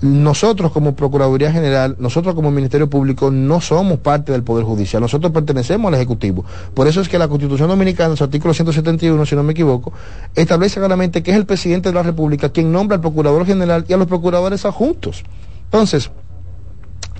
[0.02, 5.32] nosotros como Procuraduría General, nosotros como Ministerio Público no somos parte del Poder Judicial, nosotros
[5.32, 6.44] pertenecemos al Ejecutivo.
[6.74, 9.92] Por eso es que la Constitución Dominicana, en su artículo 171, si no me equivoco,
[10.34, 13.92] establece claramente que es el presidente de la República quien nombra al Procurador General y
[13.92, 15.22] a los procuradores adjuntos.
[15.66, 16.10] Entonces,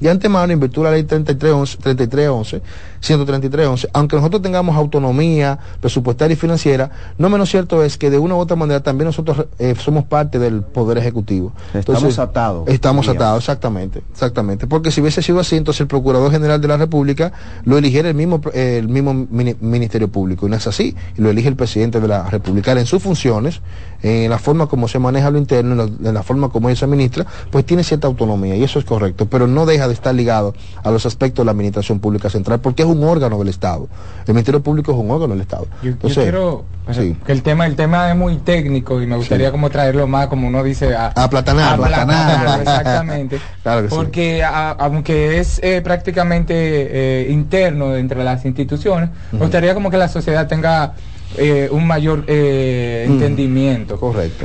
[0.03, 2.63] de antemano, en virtud de la ley 3311, 3311,
[3.01, 8.35] 13311, aunque nosotros tengamos autonomía presupuestaria y financiera, no menos cierto es que de una
[8.35, 11.53] u otra manera también nosotros eh, somos parte del Poder Ejecutivo.
[11.75, 14.67] Estamos atados, Estamos atados, exactamente, exactamente.
[14.67, 17.33] Porque si hubiese sido así, entonces el Procurador General de la República
[17.65, 20.47] lo eligiera el mismo, eh, el mismo mini- Ministerio Público.
[20.47, 20.95] Y no es así.
[21.17, 22.73] Y lo elige el presidente de la República.
[22.73, 23.61] En sus funciones,
[24.03, 26.77] en la forma como se maneja lo interno, en la, en la forma como él
[26.77, 28.57] se administra, pues tiene cierta autonomía.
[28.57, 29.27] Y eso es correcto.
[29.27, 32.83] Pero no deja de estar ligado a los aspectos de la administración pública central, porque
[32.83, 33.89] es un órgano del Estado.
[34.27, 35.67] El Ministerio Público es un órgano del Estado.
[35.83, 37.17] Yo, yo Entonces, quiero o sea, sí.
[37.25, 40.49] que el tema el tema es muy técnico y me gustaría como traerlo más como
[40.49, 41.85] uno dice a Aplatanarlo.
[41.85, 43.95] aplatanarlo, exactamente Claro que sí.
[43.95, 49.97] porque a- aunque es eh, prácticamente eh, interno entre las instituciones me gustaría como que
[49.97, 50.95] la sociedad tenga
[51.37, 53.13] eh, un mayor eh, Mm.
[53.13, 54.45] entendimiento correcto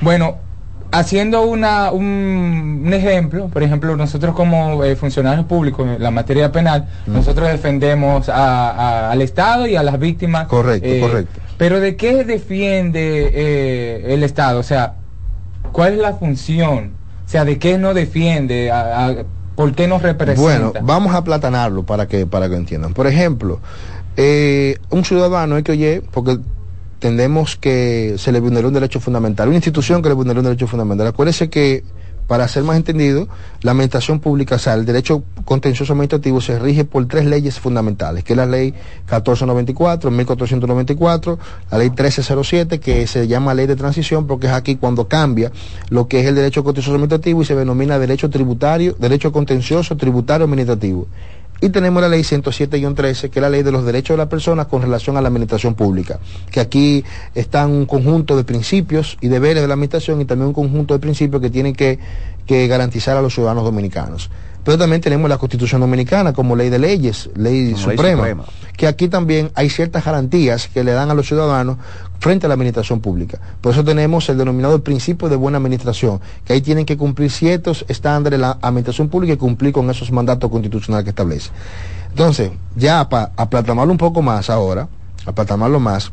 [0.00, 0.36] bueno
[0.90, 6.50] haciendo una, un, un ejemplo, por ejemplo, nosotros como eh, funcionarios públicos en la materia
[6.50, 7.12] penal, Mm.
[7.12, 10.46] nosotros defendemos a- a- al Estado y a las víctimas.
[10.46, 11.40] Correcto, eh, correcto.
[11.58, 14.60] Pero ¿de qué defiende eh, el Estado?
[14.60, 14.94] O sea,
[15.72, 16.92] ¿cuál es la función?
[17.26, 18.70] O sea, ¿de qué no defiende?
[18.70, 19.14] A- a-
[19.56, 20.40] ¿Por qué nos representa?
[20.40, 22.94] Bueno, vamos a aplatanarlo para que, para que entiendan.
[22.94, 23.60] Por ejemplo,
[24.20, 26.40] eh, un ciudadano es que oye, porque
[26.94, 30.66] entendemos que se le vulneró un derecho fundamental, una institución que le vulneró un derecho
[30.66, 31.06] fundamental.
[31.06, 31.84] Acuérdese que,
[32.26, 33.28] para ser más entendido,
[33.62, 38.24] la administración pública, o sea, el derecho contencioso administrativo se rige por tres leyes fundamentales,
[38.24, 41.38] que es la ley 1494, 1494,
[41.70, 45.52] la ley 1307, que se llama ley de transición, porque es aquí cuando cambia
[45.90, 50.46] lo que es el derecho contencioso administrativo y se denomina derecho tributario, derecho contencioso tributario
[50.46, 51.06] administrativo.
[51.60, 54.66] Y tenemos la ley 107-13, que es la ley de los derechos de las personas
[54.66, 56.20] con relación a la administración pública,
[56.52, 57.04] que aquí
[57.34, 61.00] están un conjunto de principios y deberes de la administración y también un conjunto de
[61.00, 61.98] principios que tienen que,
[62.46, 64.30] que garantizar a los ciudadanos dominicanos.
[64.68, 68.44] Pero también tenemos la Constitución Dominicana como ley de leyes, ley, suprema,
[68.76, 71.78] que aquí también hay ciertas garantías que le dan a los ciudadanos
[72.18, 73.40] frente a la administración pública.
[73.62, 77.86] Por eso tenemos el denominado principio de buena administración, que ahí tienen que cumplir ciertos
[77.88, 81.48] estándares la administración pública y cumplir con esos mandatos constitucionales que establece.
[82.10, 84.86] Entonces, ya para aplatamarlo un poco más ahora,
[85.24, 86.12] aplatamarlo más,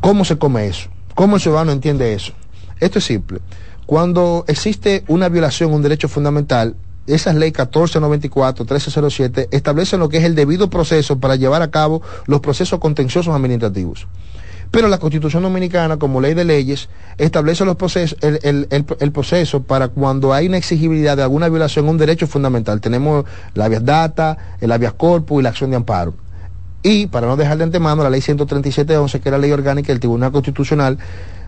[0.00, 0.88] ¿cómo se come eso?
[1.14, 2.32] ¿Cómo el ciudadano entiende eso?
[2.80, 3.40] Esto es simple.
[3.84, 6.74] Cuando existe una violación a un derecho fundamental,
[7.06, 12.02] esas leyes 1494, 1307 establecen lo que es el debido proceso para llevar a cabo
[12.26, 14.06] los procesos contenciosos administrativos.
[14.70, 16.88] Pero la Constitución Dominicana, como ley de leyes,
[17.18, 21.90] establece los el- el- el proceso para cuando hay una exigibilidad de alguna violación a
[21.90, 22.80] un derecho fundamental.
[22.80, 23.24] Tenemos
[23.54, 26.14] la habeas data, el habeas corpus y la acción de amparo.
[26.84, 29.98] Y, para no dejar de antemano, la ley 137.11, que es la ley orgánica del
[30.00, 30.98] Tribunal Constitucional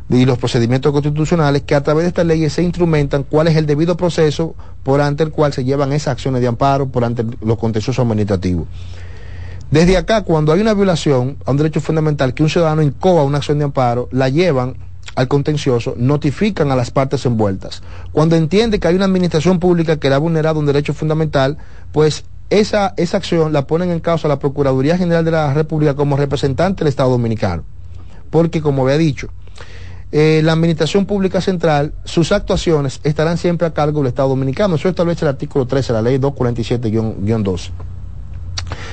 [0.08, 3.66] y los procedimientos constitucionales, que a través de estas leyes se instrumentan cuál es el
[3.66, 7.58] debido proceso por ante el cual se llevan esas acciones de amparo por ante los
[7.58, 8.66] contenciosos administrativos.
[9.70, 13.38] Desde acá, cuando hay una violación a un derecho fundamental que un ciudadano incoa una
[13.38, 14.76] acción de amparo, la llevan
[15.14, 17.82] al contencioso, notifican a las partes envueltas.
[18.12, 21.58] Cuando entiende que hay una administración pública que le ha vulnerado un derecho fundamental,
[21.90, 26.18] pues esa, esa acción la ponen en causa la Procuraduría General de la República como
[26.18, 27.64] representante del Estado Dominicano.
[28.30, 29.28] Porque, como había dicho,
[30.12, 34.74] eh, la Administración Pública Central, sus actuaciones estarán siempre a cargo del Estado Dominicano.
[34.74, 37.70] Eso establece el artículo 13 de la ley 247-12.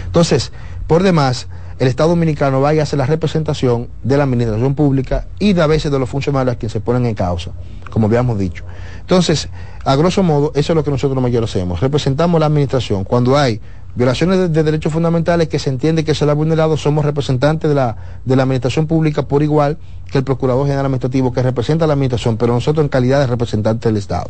[0.05, 0.53] Entonces,
[0.87, 1.47] por demás,
[1.77, 5.67] el Estado Dominicano va y hace la representación de la administración pública y de a
[5.67, 7.51] veces de los funcionarios a quienes se ponen en causa,
[7.89, 8.63] como habíamos dicho.
[9.01, 9.49] Entonces,
[9.83, 11.81] a grosso modo, eso es lo que nosotros mayor hacemos.
[11.81, 13.03] Representamos la administración.
[13.03, 13.59] Cuando hay
[13.99, 17.67] violaciones de, de derechos fundamentales que se entiende que se le ha vulnerado, somos representantes
[17.67, 19.77] de la, de la administración pública por igual
[20.09, 23.27] que el Procurador General Administrativo que representa a la administración, pero nosotros en calidad de
[23.27, 24.29] representantes del Estado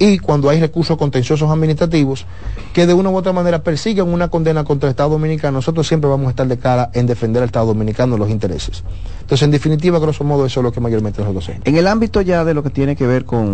[0.00, 2.24] y cuando hay recursos contenciosos administrativos
[2.72, 6.08] que de una u otra manera persiguen una condena contra el Estado Dominicano, nosotros siempre
[6.08, 8.82] vamos a estar de cara en defender al Estado Dominicano los intereses.
[9.20, 11.66] Entonces, en definitiva, grosso modo, eso es lo que mayormente nosotros hacemos.
[11.66, 13.52] En el ámbito ya de lo que tiene que ver con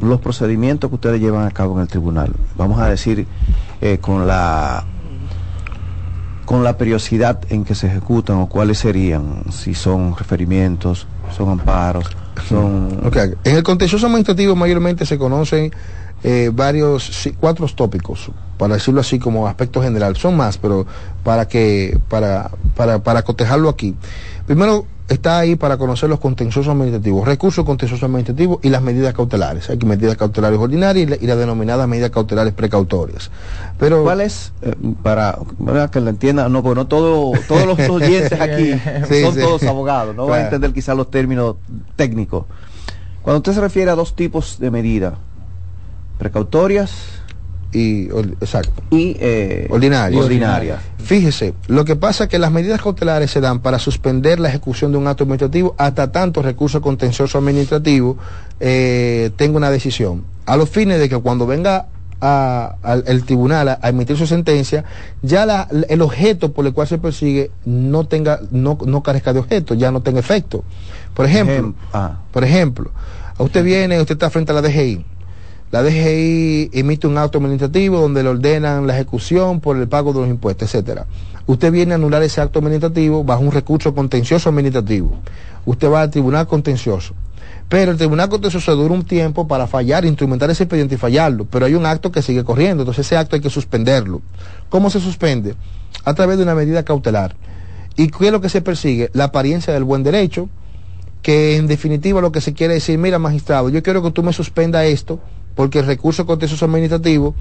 [0.00, 3.26] los procedimientos que ustedes llevan a cabo en el tribunal, vamos a decir
[3.80, 4.84] eh, con la
[6.44, 11.06] con la periodicidad en que se ejecutan o cuáles serían, si son referimientos,
[11.36, 12.06] son amparos,
[12.48, 13.00] son
[13.44, 15.72] En el contencioso administrativo mayormente se conocen
[16.24, 20.16] eh, varios, cuatro tópicos, para decirlo así como aspecto general.
[20.16, 20.86] Son más, pero
[21.22, 23.94] para que, para, para, para cotejarlo aquí.
[24.46, 29.70] Primero está ahí para conocer los contenciosos administrativos, recursos contenciosos administrativos y las medidas cautelares.
[29.70, 33.30] Hay medidas cautelares ordinarias y, la- y las denominadas medidas cautelares precautorias.
[33.78, 37.78] Pero ¿Cuál es, eh, para, para que lo entiendan, no, porque no todo, todos los
[37.88, 38.74] oyentes aquí
[39.08, 39.40] Sí, son sí.
[39.40, 40.44] todos abogados, no van a Claro.
[40.56, 41.56] entender quizás los términos
[41.96, 42.44] técnicos.
[43.22, 45.14] Cuando usted se refiere a dos tipos de medidas,
[46.18, 47.17] precautorias
[47.72, 48.04] y,
[48.40, 48.82] exacto.
[48.90, 50.20] y eh, ordinarias.
[50.98, 54.92] Fíjese, lo que pasa es que las medidas cautelares se dan para suspender la ejecución
[54.92, 58.16] de un acto administrativo hasta tanto recurso contencioso administrativo
[58.60, 60.24] eh, tenga una decisión.
[60.46, 61.86] A los fines de que cuando venga
[62.20, 64.84] a- al el tribunal a, a emitir su sentencia,
[65.22, 69.38] ya la- el objeto por el cual se persigue no tenga, no, no carezca de
[69.40, 70.64] objeto, ya no tenga efecto.
[71.14, 72.18] Por ejemplo, Ejem- ah.
[72.32, 72.90] por ejemplo,
[73.38, 75.04] a usted viene, usted está frente a la DGI
[75.70, 80.20] La DGI emite un acto administrativo donde le ordenan la ejecución por el pago de
[80.20, 81.06] los impuestos, etcétera.
[81.46, 85.18] Usted viene a anular ese acto administrativo bajo un recurso contencioso administrativo.
[85.66, 87.14] Usted va al tribunal contencioso.
[87.68, 91.44] Pero el tribunal contencioso dura un tiempo para fallar, instrumentar ese expediente y fallarlo.
[91.44, 94.22] Pero hay un acto que sigue corriendo, entonces ese acto hay que suspenderlo.
[94.70, 95.54] ¿Cómo se suspende?
[96.04, 97.36] A través de una medida cautelar.
[97.94, 99.10] ¿Y qué es lo que se persigue?
[99.12, 100.48] La apariencia del buen derecho,
[101.20, 104.32] que en definitiva lo que se quiere decir, mira magistrado, yo quiero que tú me
[104.32, 105.20] suspenda esto,
[105.58, 107.34] porque el recurso contencioso administrativo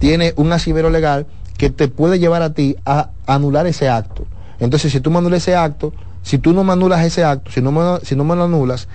[0.00, 4.24] tiene un asivero legal que te puede llevar a ti a anular ese acto.
[4.58, 5.92] Entonces, si tú me anulas ese acto,
[6.22, 8.88] si tú no me anulas ese acto, si no me, si no me lo anulas,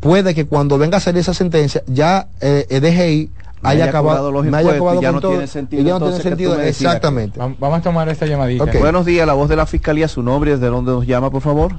[0.00, 3.30] puede que cuando venga a salir esa sentencia, ya eh, el DGI
[3.62, 5.98] haya haya acabado, los haya impuestos y ya no todo, tiene sentido y ya no
[5.98, 7.40] tiene sentido, exactamente.
[7.40, 8.64] Vam- Vamos a tomar esta llamadita.
[8.78, 11.42] Buenos días, la voz de la Fiscalía, su nombre y desde dónde nos llama, por
[11.42, 11.72] favor.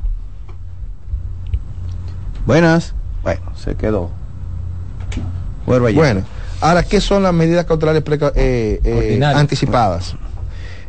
[2.45, 2.93] Buenas.
[3.23, 4.11] Bueno, se quedó.
[5.77, 6.23] Bueno,
[6.61, 8.03] ahora, ¿qué son las medidas cautelares
[8.35, 10.15] eh, eh, anticipadas?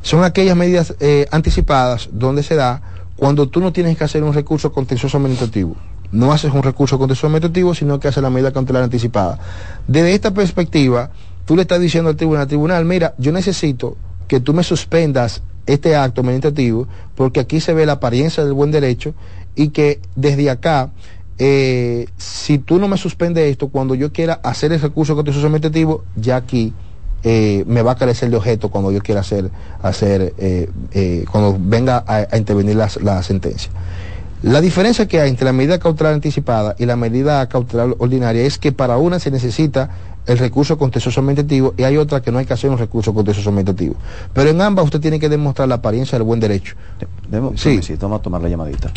[0.00, 2.80] Son aquellas medidas eh, anticipadas donde se da
[3.16, 5.76] cuando tú no tienes que hacer un recurso contencioso administrativo.
[6.12, 9.38] No haces un recurso contencioso administrativo, sino que haces la medida cautelar anticipada.
[9.86, 11.10] Desde esta perspectiva,
[11.44, 15.94] tú le estás diciendo al tribunal, tribunal, mira, yo necesito que tú me suspendas este
[15.94, 19.14] acto administrativo, porque aquí se ve la apariencia del buen derecho
[19.54, 20.90] y que desde acá
[21.40, 26.04] eh, si tú no me suspendes esto, cuando yo quiera hacer el recurso contencioso administrativo,
[26.14, 26.72] ya aquí
[27.24, 29.50] eh, me va a carecer de objeto cuando yo quiera hacer,
[29.82, 33.70] hacer eh, cuando venga a, a intervenir la, la sentencia.
[34.42, 38.58] La diferencia que hay entre la medida cautelar anticipada y la medida cautelar ordinaria es
[38.58, 39.90] que para una se necesita
[40.26, 43.48] el recurso contencioso administrativo y hay otra que no hay que hacer un recurso contencioso
[43.50, 43.96] administrativo.
[44.32, 46.74] Pero en ambas usted tiene que demostrar la apariencia del buen derecho.
[47.30, 47.80] Demo- Sí.
[47.82, 48.90] sí, vamos a tomar la llamadita.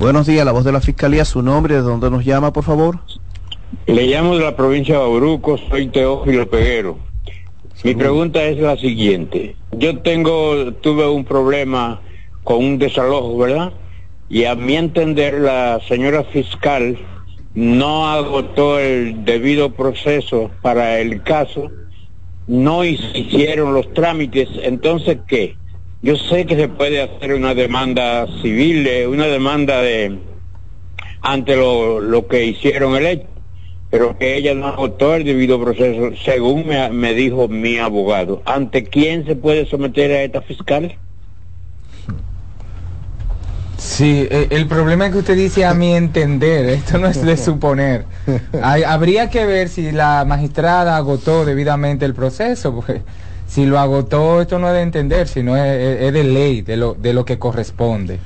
[0.00, 3.00] Buenos días, la voz de la Fiscalía, su nombre desde dónde nos llama, por favor.
[3.84, 6.96] Le llamo de la provincia de Bauruco, soy Teófilo Peguero.
[7.84, 9.56] Mi pregunta es la siguiente.
[9.72, 12.00] Yo tengo, tuve un problema
[12.44, 13.74] con un desalojo, ¿verdad?
[14.30, 16.96] Y a mi entender la señora fiscal
[17.52, 21.70] no agotó el debido proceso para el caso,
[22.46, 25.59] no hicieron los trámites, entonces ¿qué?
[26.02, 30.18] Yo sé que se puede hacer una demanda civil, eh, una demanda de
[31.22, 33.26] ante lo, lo que hicieron el hecho,
[33.90, 38.42] pero que ella no agotó el debido proceso, según me, me dijo mi abogado.
[38.46, 40.96] ¿Ante quién se puede someter a esta fiscal?
[43.76, 47.36] Sí, eh, el problema es que usted dice a mi entender, esto no es de
[47.36, 48.04] suponer.
[48.62, 53.02] Hay- habría que ver si la magistrada agotó debidamente el proceso, porque
[53.50, 57.12] si lo agotó, esto no es de entender, sino es, de ley, de lo, de
[57.12, 58.20] lo que corresponde.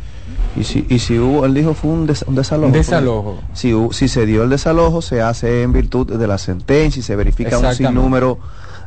[0.55, 2.72] Y si, y si hubo, él dijo fue un, des- un desalojo.
[2.72, 3.39] Desalojo.
[3.55, 7.16] Si, si se dio el desalojo, se hace en virtud de la sentencia y se
[7.16, 8.39] verifica un sinnúmero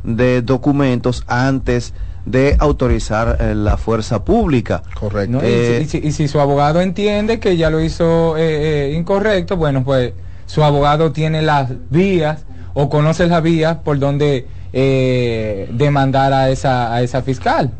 [0.03, 1.93] de documentos antes
[2.25, 4.83] de autorizar eh, la fuerza pública.
[4.99, 5.39] Correcto.
[5.41, 5.43] ¿no?
[5.43, 8.91] Y Eh, si- y, si, y si su abogado entiende que ya lo hizo eh,
[8.91, 10.13] eh, incorrecto, bueno, pues
[10.45, 12.43] su abogado tiene las vías
[12.75, 17.71] o conoce las vías por donde eh, demandar a esa, a esa fiscal.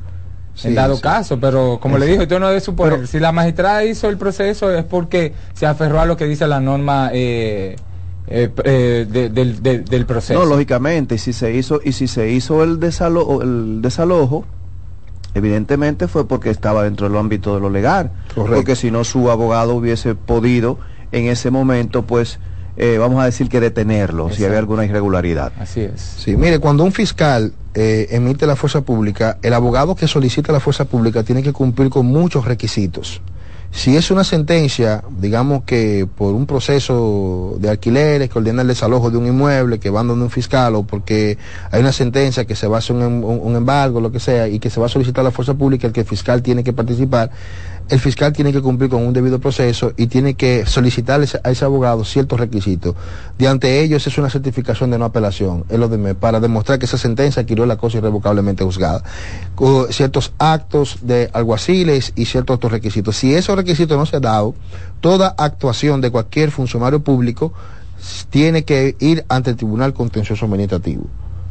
[0.54, 1.02] Sí, en dado sí.
[1.04, 4.72] caso, pero como le dijo, esto no debe suponer, si la magistrada hizo el proceso
[4.76, 7.76] es porque se aferró a lo que dice la norma eh,
[8.26, 10.40] eh, eh, de- del, proceso.
[10.40, 14.46] No, lógicamente, y si se hizo, y si se hizo el desalojo, el desalojo,
[15.36, 18.12] evidentemente fue porque estaba dentro del ámbito de lo legal.
[18.34, 18.56] Correcto.
[18.56, 20.80] Porque si no su abogado hubiese podido
[21.12, 22.40] en ese momento, pues,
[22.78, 25.52] eh, vamos a decir que detenerlo, si había alguna irregularidad.
[25.60, 26.00] Así es.
[26.02, 30.60] Sí, mire, cuando un fiscal eh, emite la fuerza pública, el abogado que solicita la
[30.60, 33.22] fuerza pública tiene que cumplir con muchos requisitos.
[33.70, 39.12] Si es una sentencia, digamos que por un proceso de alquileres que ordena el desalojo
[39.12, 41.38] de un inmueble, que van donde un fiscal, o porque
[41.70, 44.22] hay una sentencia que se va a hacer un, em- un- un embargo, lo que
[44.22, 46.64] sea, y que se va a solicitar la fuerza pública, el que el fiscal tiene
[46.64, 47.30] que participar,
[47.90, 51.66] el fiscal tiene que cumplir con un debido proceso y tiene que solicitar a ese
[51.66, 52.96] abogado ciertos requisitos.
[53.38, 56.80] De ante ellos es una certificación de no apelación, es lo de me- para demostrar
[56.80, 59.04] que esa sentencia adquirió la cosa irrevocablemente juzgada.
[59.56, 63.16] Con ciertos actos de alguaciles y ciertos otros requisitos.
[63.16, 64.54] Si esos requisitos no se han dado,
[65.00, 67.54] toda actuación de cualquier funcionario público
[68.30, 71.06] tiene que ir ante el Tribunal Contencioso Administrativo,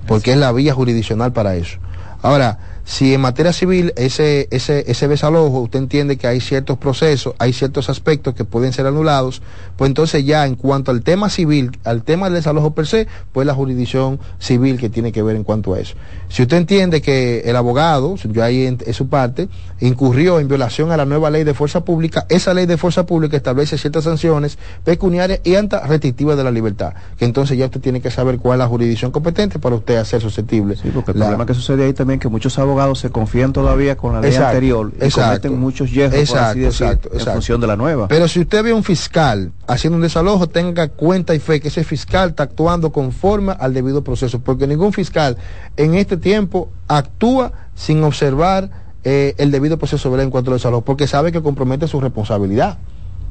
[0.07, 1.79] porque es la vía jurisdiccional para eso.
[2.23, 2.59] Ahora,
[2.89, 7.53] Si en materia civil ese, ese, ese desalojo, usted entiende que hay ciertos procesos, hay
[7.53, 9.43] ciertos aspectos que pueden ser anulados,
[9.77, 13.45] pues entonces ya en cuanto al tema civil, al tema del desalojo per se, pues
[13.45, 15.97] la jurisdicción civil que tiene que ver en cuanto a eso.
[16.29, 19.49] Si usted entiende que el abogado, yo ahí en, en su parte,
[19.81, 23.37] incurrió en violación a la nueva ley de fuerza pública, esa ley de fuerza pública
[23.37, 28.01] establece ciertas sanciones pecuniarias y anti restrictivas de la libertad, que entonces ya usted tiene
[28.01, 30.77] que saber cuál es la jurisdicción competente para usted hacer susceptible.
[30.77, 33.53] Sí, porque el la- problema que sucede ahí también es que muchos abogados se confían
[33.53, 35.49] todavía con la ley Exacto, anterior y exacto.
[35.49, 38.09] cometen muchos hierros, Exacto, exacto, en función de la nueva.
[38.09, 41.69] Pero si usted ve a un fiscal haciendo un desalojo, tenga cuenta y fe que
[41.69, 45.37] ese fiscal está actuando conforme al debido proceso, porque ningún fiscal
[45.77, 48.71] en este tiempo actúa sin observar
[49.05, 52.79] eh, el debido proceso en cuanto al desalojo, porque sabe que compromete su responsabilidad.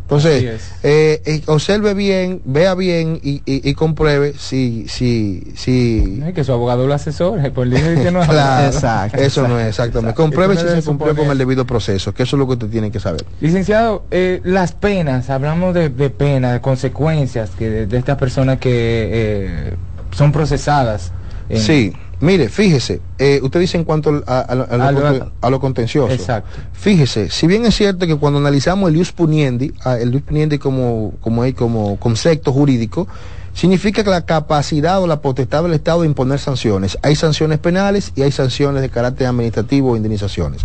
[0.08, 0.72] Entonces, es.
[0.84, 6.52] eh, observe bien, vea bien y, y- y compruebe si, si, si, No, que su
[6.54, 9.10] abogado lo asesore, por que no es Claro, abogado.
[9.18, 10.12] eso no es exactamente.
[10.12, 10.14] Exacto.
[10.16, 12.92] Compruebe si se cumplió con el debido proceso, que eso es lo que usted tiene
[12.92, 13.26] que saber.
[13.42, 18.60] Licenciado, eh, las penas, hablamos de, de penas, de consecuencias que de, de estas personas
[18.60, 18.70] que
[19.12, 19.74] eh,
[20.12, 21.12] son procesadas.
[21.54, 25.32] Sí, mire, fíjese, eh, usted dice en cuanto a, a- a lo, A lo- conte-
[25.42, 26.14] a lo contencioso.
[26.14, 26.60] Exacto.
[26.74, 30.58] Fíjese, si bien es cierto que cuando analizamos el ius puniendi, ah, el ius puniendi
[30.58, 33.08] como, como, como concepto jurídico,
[33.54, 36.98] significa que la capacidad o la potestad del Estado de imponer sanciones.
[37.02, 40.62] Hay sanciones penales y hay sanciones de carácter administrativo o indemnizaciones.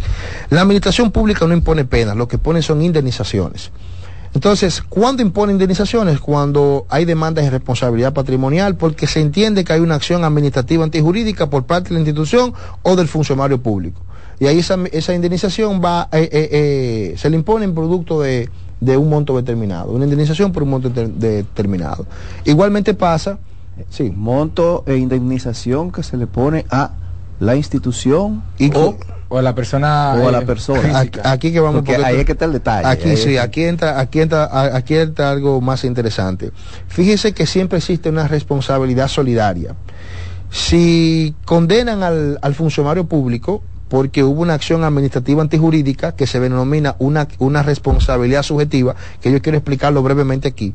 [0.51, 3.70] La administración pública no impone penas, lo que pone son indemnizaciones.
[4.33, 6.20] Entonces, ¿cuándo impone indemnizaciones?
[6.20, 11.51] Cuando hay demandas de responsabilidad patrimonial, porque se entiende que hay una acción administrativa antijurídica
[11.51, 14.01] por parte de la institución o del funcionario público.
[14.39, 18.49] Y ahí esa, esa indemnización va, eh, eh, eh, se le impone en producto de,
[18.81, 22.07] de un monto determinado, una indemnización por un monto deter- determinado.
[22.45, 23.39] Igualmente pasa,
[23.91, 26.93] sí, Monto e indemnización que se le pone a
[27.41, 28.97] la institución y o,
[29.31, 30.99] o a la persona o a la eh, persona.
[30.99, 32.87] Aquí, aquí que vamos Porque ahí es que está el detalle.
[32.87, 36.51] Aquí sí, es- aquí entra, aquí entra, aquí entra algo más interesante.
[36.89, 39.74] Fíjese que siempre existe una responsabilidad solidaria.
[40.51, 46.97] Si condenan al, al funcionario público porque hubo una acción administrativa antijurídica que se denomina
[46.99, 50.74] una, una responsabilidad subjetiva, que yo quiero explicarlo brevemente aquí.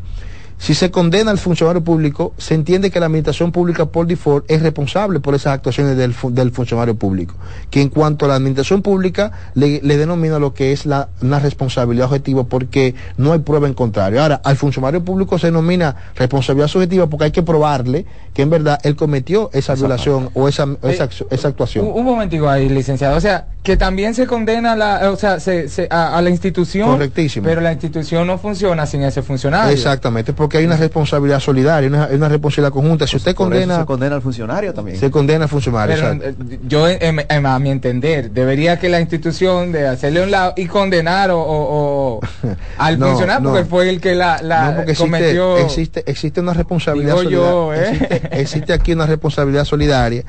[0.57, 4.61] Si se condena al funcionario público, se entiende que la administración pública por default es
[4.61, 7.35] responsable por esas actuaciones del, del funcionario público.
[7.69, 11.39] Que en cuanto a la administración pública, le, le denomina lo que es la, una
[11.39, 14.21] responsabilidad objetiva porque no hay prueba en contrario.
[14.21, 18.79] Ahora, al funcionario público se denomina responsabilidad subjetiva porque hay que probarle que en verdad
[18.83, 21.85] él cometió esa violación o esa, esa, acción- esa actuación.
[21.85, 23.17] Un, un momentico ahí, licenciado.
[23.17, 26.87] O sea, que también se condena la, o sea, se, se- a, a la institución.
[26.91, 27.45] Correctísimo.
[27.45, 29.73] Pero la institución no funciona sin ese funcionario.
[29.73, 33.07] Exactamente, porque hay una responsabilidad solidaria, una, una responsabilidad conjunta.
[33.07, 34.97] Si usted por eso condena, se condena al funcionario también.
[34.99, 35.95] se condena al funcionario.
[35.95, 40.31] Pero, eh, yo, en- en- a mi entender, debería que la institución de hacerle un
[40.31, 42.19] lado y condenar o, o- o
[42.77, 43.49] al No, funcionario, no.
[43.49, 45.57] porque fue el que la, la no, porque existe, cometió.
[45.57, 47.89] existe, existe una responsabilidad Digo yo, solidaria.
[47.89, 47.95] ¿eh?
[47.95, 50.23] existe, existe aquí una responsabilidad solidaria.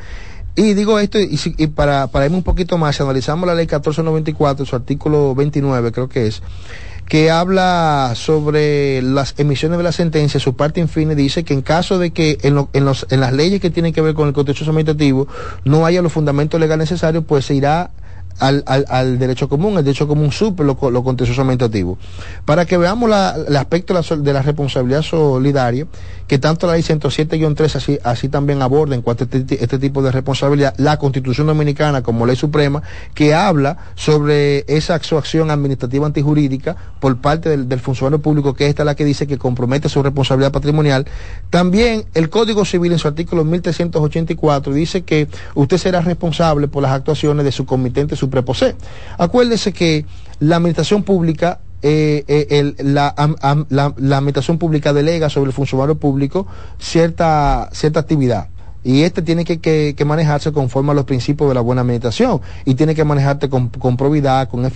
[0.57, 3.55] Y digo esto, y, si- y para, para irme un poquito más, si analizamos la
[3.55, 6.43] ley 1494, su artículo 29 creo que es,
[7.07, 11.99] que habla sobre las emisiones de la sentencia, su parte infine dice que en caso
[11.99, 14.35] de que en, lo- en, los, en las leyes que tienen que ver con el
[14.35, 15.29] contencioso administrativo
[15.65, 17.91] no haya los fundamentos legales necesarios, pues se irá
[18.39, 21.97] al, al, al derecho común, el derecho común suple lo, lo contencioso administrativo.
[22.45, 25.87] Para que veamos la- el aspecto de la, de la responsabilidad solidaria,
[26.27, 30.03] que tanto la ley 107-3 así, así también aborda en cuanto a este, este tipo
[30.03, 32.83] de responsabilidad, la Constitución Dominicana como ley suprema,
[33.15, 38.83] que habla sobre esa acción administrativa antijurídica por parte del, del funcionario público, que esta
[38.83, 41.07] es la que dice que compromete su responsabilidad patrimonial.
[41.51, 46.93] También el Código Civil en su artículo 1384 dice que usted será responsable por las
[46.93, 48.75] actuaciones de su comitente supreposé.
[49.19, 50.05] Acuérdese que
[50.41, 56.49] la administración pública eh, eh, la, administración pública delega sobre el funcionario público
[56.81, 58.49] cierta, cierta actividad.
[58.83, 62.41] Y este tiene que, manejarse conforme a los principios de la buena administración.
[62.65, 64.69] Y tiene que manejarte con, con probidad, con,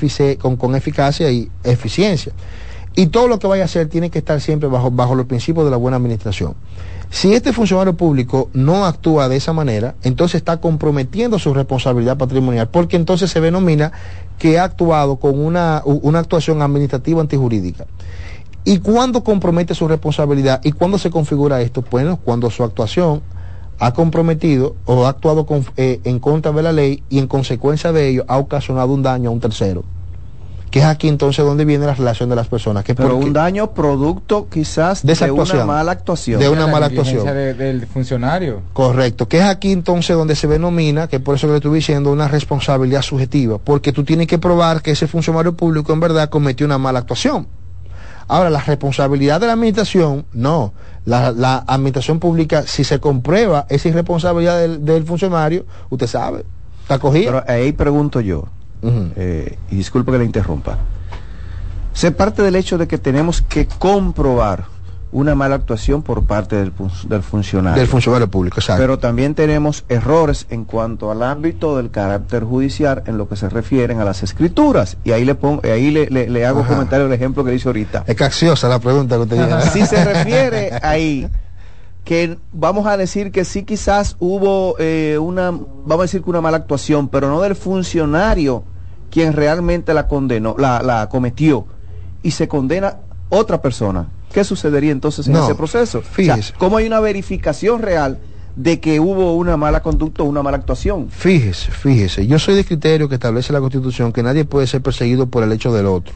[0.57, 2.33] con eficacia y eficiencia.
[2.95, 5.65] Y todo lo que vaya a hacer tiene que estar siempre bajo, bajo los principios
[5.65, 6.55] de la buena administración.
[7.11, 12.69] Si este funcionario público no actúa de esa manera, entonces está comprometiendo su responsabilidad patrimonial,
[12.69, 13.91] porque entonces se denomina
[14.39, 17.87] que ha actuado con una, una actuación administrativa antijurídica.
[18.65, 20.61] ¿Y cuándo compromete su responsabilidad?
[20.63, 21.85] ¿Y cuándo se configura esto?
[21.91, 23.23] Bueno, cuando su actuación
[23.81, 25.47] ha comprometido o ha actuado
[25.77, 29.31] eh, en contra de la ley y en consecuencia de ello ha ocasionado un daño
[29.31, 29.83] a un tercero.
[30.71, 32.85] Que es aquí entonces donde viene la relación de las personas.
[32.85, 36.39] Que Pero un daño producto quizás De esa de una mala actuación.
[36.41, 37.25] De una La mala actuación.
[37.27, 38.62] de- del funcionario.
[38.73, 42.12] Correcto, que es aquí entonces donde se denomina, que por eso que le estoy diciendo,
[42.12, 46.66] una responsabilidad subjetiva, porque tú tienes que probar que ese funcionario público en verdad cometió
[46.66, 47.49] una mala actuación.
[48.29, 50.73] Ahora, la responsabilidad de la administración, no.
[51.05, 56.45] La, la administración pública, si se comprueba esa irresponsabilidad del, del funcionario, usted sabe,
[56.83, 57.43] está cogida.
[57.43, 58.45] Pero ahí pregunto yo,
[58.83, 60.78] eh, y disculpe que le interrumpa.
[61.93, 64.64] Se parte del hecho de que tenemos que comprobar
[65.12, 67.76] una mala actuación por parte del, fun- del funcionario.
[67.81, 68.81] Del funcionario público, exacto.
[68.81, 73.49] Pero también tenemos errores en cuanto al ámbito del carácter judicial en lo que se
[73.49, 74.97] refieren a las escrituras.
[75.03, 76.68] Y ahí le pongo, ahí le, le- le hago Ajá.
[76.74, 78.05] comentario el ejemplo que dice ahorita.
[78.07, 79.61] Es capciosa la pregunta que usted.
[79.72, 81.28] Si se refiere ahí
[82.05, 86.41] que vamos a decir que sí quizás hubo eh, una, vamos a decir que una
[86.41, 88.65] mala actuación, pero no del funcionario
[89.11, 91.67] quien realmente la condenó, la, la cometió,
[92.23, 92.99] y se condena
[93.29, 94.09] otra persona.
[94.33, 96.01] ¿Qué sucedería entonces en No, ese proceso?
[96.03, 96.39] fíjese.
[96.39, 98.19] O sea, ¿Cómo hay una verificación real
[98.57, 101.09] de que hubo una mala conducta o una mala actuación?
[101.11, 105.27] Fíjese, fíjese, yo soy de criterio que establece la Constitución que nadie puede ser perseguido
[105.27, 106.15] por el hecho del otro.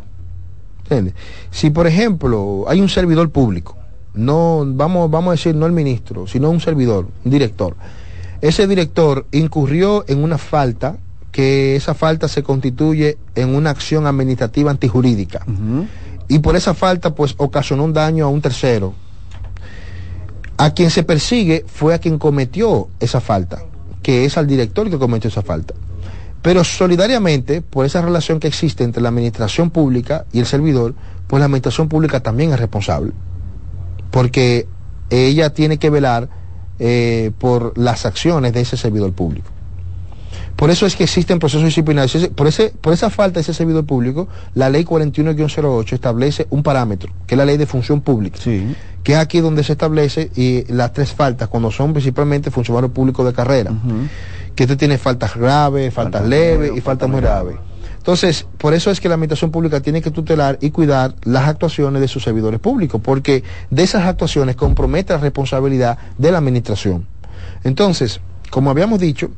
[0.84, 1.14] ¿Entiende?
[1.50, 3.76] Si, por ejemplo, hay un servidor público,
[4.14, 7.76] no vamos, vamos a decir no el ministro, sino un servidor, un director.
[8.40, 10.98] Ese director incurrió en una falta
[11.32, 15.44] que esa falta se constituye en una acción administrativa antijurídica.
[16.28, 18.94] Y por esa falta, pues, ocasionó un daño a un tercero.
[20.56, 23.64] A quien se persigue fue a quien cometió esa falta,
[24.02, 25.74] que es al director que cometió esa falta.
[26.40, 30.94] Pero solidariamente, por esa relación que existe entre la administración pública y el servidor,
[31.26, 33.12] pues la administración pública también es responsable.
[34.14, 34.68] Porque
[35.10, 36.28] ella tiene que velar
[36.78, 39.50] eh, por las acciones de ese servidor público.
[40.54, 42.28] Por eso es que existen procesos disciplinarios.
[42.28, 47.12] Por, ese, por esa falta de ese servidor público, la ley 41-08 establece un parámetro,
[47.26, 48.38] que es la ley de función pública,
[49.02, 53.26] que es aquí donde se establece y las tres faltas, cuando son principalmente funcionarios públicos
[53.26, 53.72] de carrera,
[54.54, 57.56] que usted tiene faltas graves, faltas leves y faltas muy graves.
[58.04, 62.02] Entonces, por eso es que la administración pública tiene que tutelar y cuidar las actuaciones
[62.02, 67.06] de sus servidores públicos, porque de esas actuaciones compromete la responsabilidad de la administración.
[67.62, 69.30] Entonces, como habíamos dicho,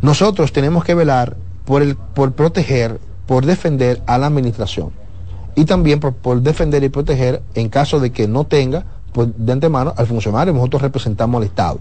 [0.00, 4.92] nosotros tenemos que velar por, el, por proteger, por defender a la administración.
[5.54, 9.92] Y también por, defender y proteger en caso de que no tenga, pues de antemano
[9.98, 11.78] al funcionario, nosotros representamos al Estado.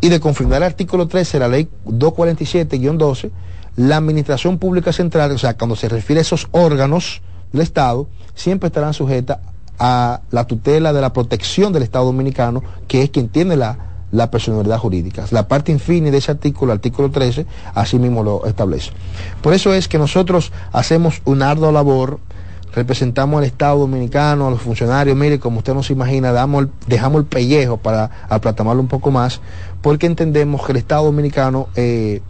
[0.00, 3.30] Y de confirmar el artículo 13 de la ley 247-12,
[3.76, 8.66] la administración pública central, o sea, cuando se refiere a esos órganos del Estado, siempre
[8.68, 9.38] estarán sujetas
[9.78, 13.78] a la tutela de la protección del Estado dominicano, que es quien tiene la,
[14.12, 15.24] la personalidad jurídica.
[15.30, 18.90] La parte infine de ese artículo, el artículo 13, así mismo lo establece.
[19.40, 22.20] Por eso es que nosotros hacemos una ardua labor,
[22.74, 26.70] representamos al Estado dominicano, a los funcionarios, mire, como usted no se imagina, damos el-
[26.86, 29.40] dejamos el pellejo para aplatamarlo un poco más,
[29.80, 32.20] porque entendemos que el Estado dominicano eh,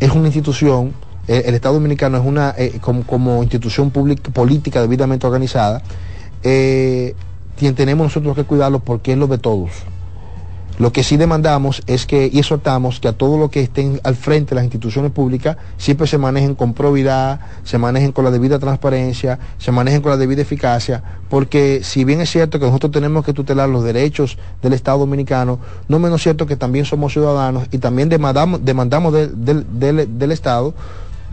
[0.00, 0.94] es una institución,
[1.28, 5.82] eh, el Estado dominicano es una, eh, como, institución pública, política debidamente organizada,
[6.42, 7.14] eh,
[7.76, 9.70] tenemos nosotros que cuidarlo porque es lo de todos.
[10.80, 14.16] Lo que sí demandamos es que y exhortamos que a todo lo que estén al
[14.16, 18.58] frente de las instituciones públicas siempre se manejen con probidad, se manejen con la debida
[18.58, 23.26] transparencia, se manejen con la debida eficacia, porque si bien es cierto que nosotros tenemos
[23.26, 27.76] que tutelar los derechos del Estado dominicano, no menos cierto que también somos ciudadanos y
[27.76, 30.72] también demandamos, demandamos del Estado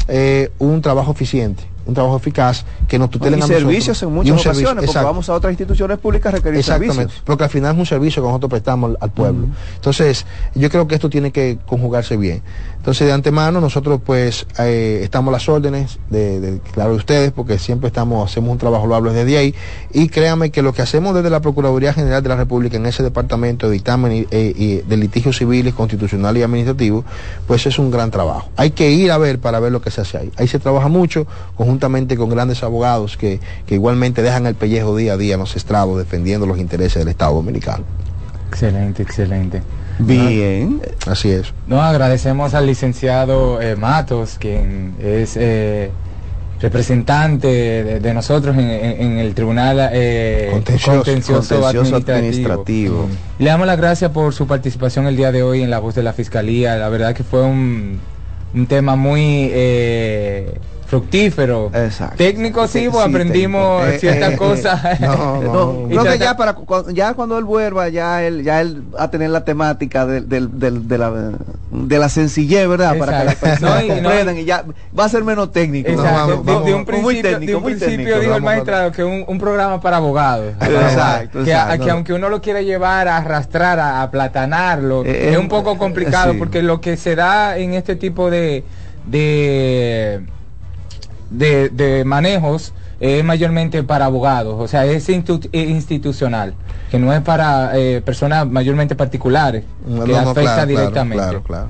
[0.10, 3.62] eh, un trabajo eficiente, un trabajo eficaz que nos tutelen y a nosotros.
[3.62, 5.08] servicios en muchas servicio, ocasiones, porque exacto.
[5.08, 7.24] vamos a otras instituciones públicas a requerir Exactamente, servicios.
[7.26, 9.48] porque al final es un servicio que nosotros prestamos al, al pueblo.
[9.76, 12.42] Entonces, yo creo que esto tiene que conjugarse bien.
[12.88, 17.60] Entonces, de antemano, nosotros pues eh, estamos las órdenes de, de- claro, de ustedes, porque
[17.60, 19.54] siempre estamos, hacemos un trabajo loable desde ahí,
[19.92, 23.04] y créanme que lo que hacemos desde la Procuraduría General de la República en ese
[23.04, 27.04] departamento de dictamen y, eh, de litigios civiles, constitucionales y administrativos,
[27.46, 28.48] pues es un gran trabajo.
[28.56, 30.32] Hay que ir a ver para ver lo que se hace ahí.
[30.38, 31.28] Ahí se trabaja mucho,
[31.58, 35.58] conjuntamente con grandes abogados que, que igualmente dejan el pellejo día a día en los
[35.58, 37.84] estrados defendiendo los intereses del Estado dominicano.
[38.50, 39.62] Excelente, excelente.
[40.00, 40.82] Bien.
[41.08, 41.54] Así es.
[41.68, 45.90] No, agradecemos al licenciado eh, Matos, quien es eh,
[46.60, 50.98] representante de, de nosotros en, en- en el Tribunal eh, Contencioso.
[50.98, 52.16] Contencioso Contencioso administrativo.
[52.18, 53.08] administrativo.
[53.40, 56.04] Le damos las gracias por su participación el día de hoy en la voz de
[56.04, 56.76] la Fiscalía.
[56.78, 58.00] La verdad que fue un,
[58.54, 60.54] un tema muy eh,
[60.88, 61.70] fructífero.
[61.74, 62.16] Exacto.
[62.18, 63.96] Técnico sí, Sí, pues sí, aprendimos técnico.
[63.96, 65.00] Eh, ciertas eh, eh, cosas.
[65.02, 66.56] No, no, Y creo que ya para
[66.94, 70.58] ya cuando él vuelva, ya él, ya él va a tener la temática del, del,
[70.60, 71.12] del- de, la,
[71.72, 72.98] de la sencillez, ¿verdad?
[72.98, 73.66] Para que las Exacto.
[73.66, 74.64] personas No, y- no, comprendan y ya
[74.98, 75.90] va a ser menos técnico.
[75.90, 76.44] Exacto.
[76.44, 78.20] de, de un muy principio, técnico, de un muy principio técnico.
[78.20, 80.54] dijo el Vamos a- magistrado que un, un programa para abogados.
[80.62, 81.86] Exacto, que, a- exacto.
[81.86, 85.78] que aunque uno lo quiere llevar a arrastrar, a aplatanarlo, Eh, es eh, un poco
[85.78, 86.38] complicado sí.
[86.40, 88.64] porque lo que se da en este tipo de
[89.06, 90.22] de
[91.30, 96.56] de, de manejos es mayormente para abogados, o sea, es institu- eh, institucional,
[96.90, 101.24] que no es para eh, personas mayormente particulares, No, que no, afecta claro, directamente.
[101.24, 101.68] claro, claro.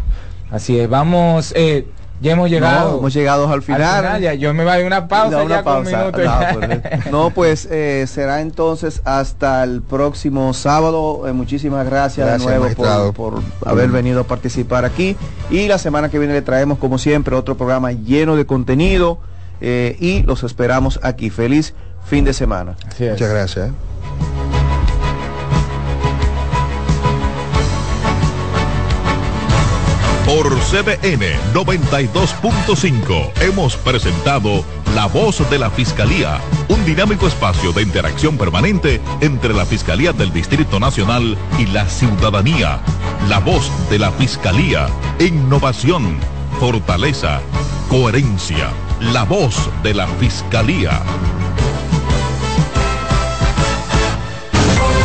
[0.51, 1.85] Así es, vamos, eh,
[2.21, 2.93] ya hemos llegado.
[2.93, 4.21] No, hemos llegado al final.
[4.21, 6.05] ya, yo me voy a una pausa una ya con un pausa.
[6.05, 6.11] No,
[6.53, 11.27] pues, no, pues eh, será entonces hasta el próximo sábado.
[11.27, 12.73] Eh, muchísimas gracias, Gracias, de nuevo
[13.13, 15.15] por, por haber venido a participar aquí.
[15.51, 19.19] Y la semana que viene le traemos, como siempre, otro programa lleno de contenido.
[19.61, 21.29] Eh, y los esperamos aquí.
[21.29, 21.73] Feliz
[22.05, 22.75] fin de semana.
[22.99, 23.69] Muchas gracias.
[23.69, 23.73] ¿eh?
[30.27, 38.37] Por CDN 92.5 hemos presentado La Voz de la Fiscalía, un dinámico espacio de interacción
[38.37, 42.81] permanente entre la Fiscalía del Distrito Nacional y la ciudadanía.
[43.29, 44.87] La Voz de la Fiscalía,
[45.19, 46.17] innovación,
[46.59, 47.39] fortaleza,
[47.87, 48.71] coherencia.
[48.99, 51.01] La Voz de la Fiscalía.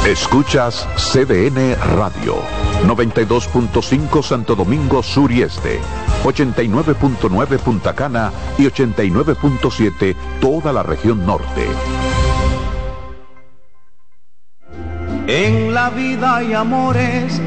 [0.07, 2.43] Escuchas CDN Radio,
[2.87, 5.81] 92.5 Santo Domingo Sur y Este,
[6.25, 11.67] 89.9 Punta Cana y 89.7 toda la región norte.
[15.29, 17.41] En la vida hay amores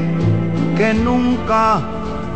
[0.76, 1.95] que nunca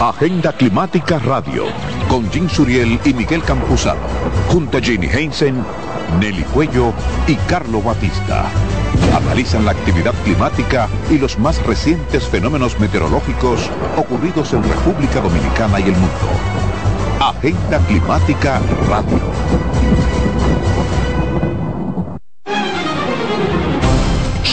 [0.00, 1.66] Agenda Climática Radio,
[2.08, 4.00] con Jim Suriel y Miguel Campuzano,
[4.48, 5.62] junto a Jenny Heinsen,
[6.18, 6.94] Nelly Cuello
[7.26, 8.46] y Carlo Batista.
[9.14, 15.82] Analizan la actividad climática y los más recientes fenómenos meteorológicos ocurridos en República Dominicana y
[15.82, 16.30] el mundo.
[17.20, 19.79] Agenda Climática Radio.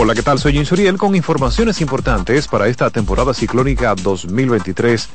[0.00, 0.38] Hola, ¿qué tal?
[0.38, 5.08] Soy Insuriel con informaciones importantes para esta temporada ciclónica 2023.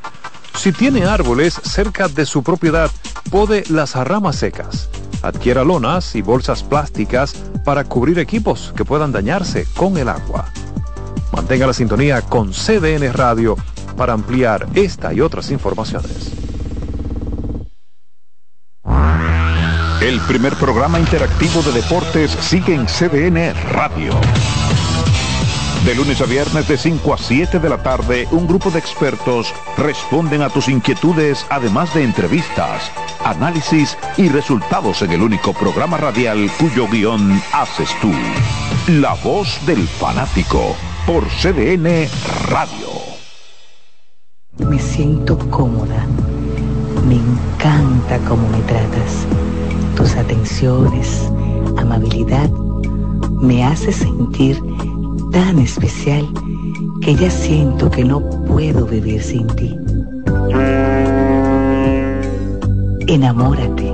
[0.56, 2.92] Si tiene árboles cerca de su propiedad,
[3.32, 4.90] pode las ramas secas.
[5.22, 10.52] Adquiera lonas y bolsas plásticas para cubrir equipos que puedan dañarse con el agua.
[11.32, 13.56] Mantenga la sintonía con CDN Radio
[13.96, 16.34] para ampliar esta y otras informaciones.
[20.02, 24.12] El primer programa interactivo de deportes sigue en CDN Radio.
[25.86, 29.54] De lunes a viernes de 5 a 7 de la tarde, un grupo de expertos
[29.78, 32.90] responden a tus inquietudes, además de entrevistas,
[33.26, 38.14] análisis y resultados en el único programa radial cuyo guion haces tú.
[38.94, 40.74] La voz del fanático
[41.06, 42.08] por CDN
[42.48, 42.88] Radio.
[44.60, 46.08] Me siento cómoda.
[47.10, 49.28] Me encanta cómo me tratas.
[49.98, 51.30] Tus atenciones,
[51.76, 52.50] amabilidad,
[53.42, 54.64] me hace sentir
[55.34, 56.26] tan especial
[57.02, 59.78] que ya siento que no puedo vivir sin ti.
[63.08, 63.92] Enamórate.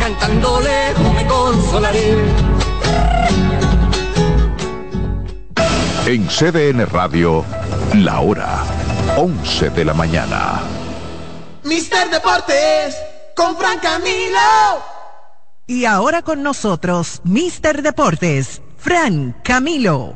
[0.21, 2.15] cantando lejos me consolaré.
[6.05, 7.43] En CDN Radio,
[7.95, 8.63] la hora
[9.17, 10.61] 11 de la mañana.
[11.63, 12.97] Mister Deportes
[13.35, 14.39] con Fran Camilo.
[15.67, 20.15] Y ahora con nosotros, Mister Deportes, Fran Camilo.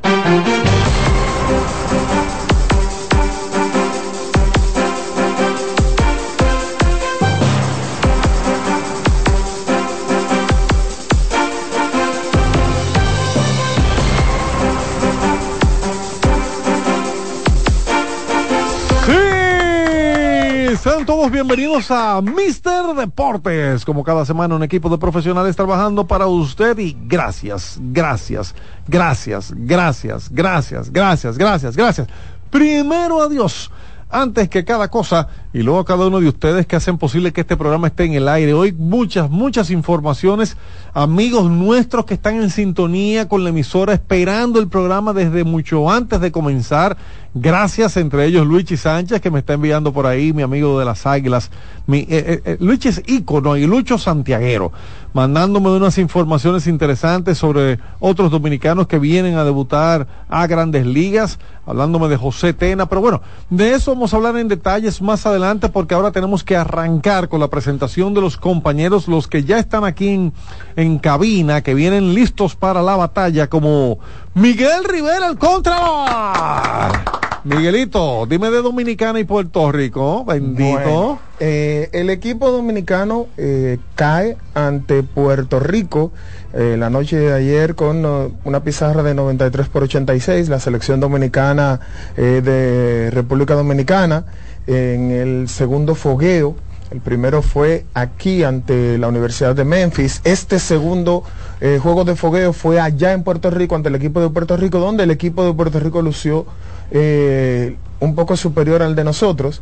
[21.32, 23.84] Bienvenidos a Mister Deportes.
[23.84, 28.54] Como cada semana, un equipo de profesionales trabajando para usted y gracias, gracias,
[28.88, 32.08] gracias, gracias, gracias, gracias, gracias, gracias.
[32.52, 33.72] Primero a Dios,
[34.16, 37.42] antes que cada cosa, y luego a cada uno de ustedes que hacen posible que
[37.42, 38.54] este programa esté en el aire.
[38.54, 40.56] Hoy muchas, muchas informaciones,
[40.94, 46.22] amigos nuestros que están en sintonía con la emisora, esperando el programa desde mucho antes
[46.22, 46.96] de comenzar.
[47.34, 51.06] Gracias, entre ellos Luigi Sánchez, que me está enviando por ahí, mi amigo de las
[51.06, 51.52] Águilas.
[51.86, 54.72] Mi, eh, eh, eh, es ícono y Lucho Santiaguero,
[55.14, 62.08] mandándome unas informaciones interesantes sobre otros dominicanos que vienen a debutar a grandes ligas, hablándome
[62.08, 62.88] de José Tena.
[62.88, 66.56] Pero bueno, de eso vamos a hablar en detalles más adelante, porque ahora tenemos que
[66.56, 70.34] arrancar con la presentación de los compañeros, los que ya están aquí en,
[70.76, 74.00] en cabina, que vienen listos para la batalla, como
[74.34, 77.35] Miguel Rivera, el contra.
[77.46, 81.20] Miguelito, dime de Dominicana y Puerto Rico, bendito.
[81.40, 86.12] Eh, el equipo dominicano eh, cae ante Puerto Rico
[86.54, 88.04] eh, la noche de ayer con
[88.44, 91.80] una pizarra de 93 por 86, la selección dominicana
[92.16, 94.26] de República Dominicana
[94.66, 96.56] en el segundo fogueo.
[96.92, 100.22] El primero fue aquí ante la Universidad de Memphis.
[100.24, 101.24] Este segundo
[101.60, 104.80] eh, juego de fogueo fue allá en Puerto Rico ante el equipo de Puerto Rico,
[104.80, 106.46] donde el equipo de Puerto Rico lució
[106.92, 109.62] eh, un poco superior al de nosotros.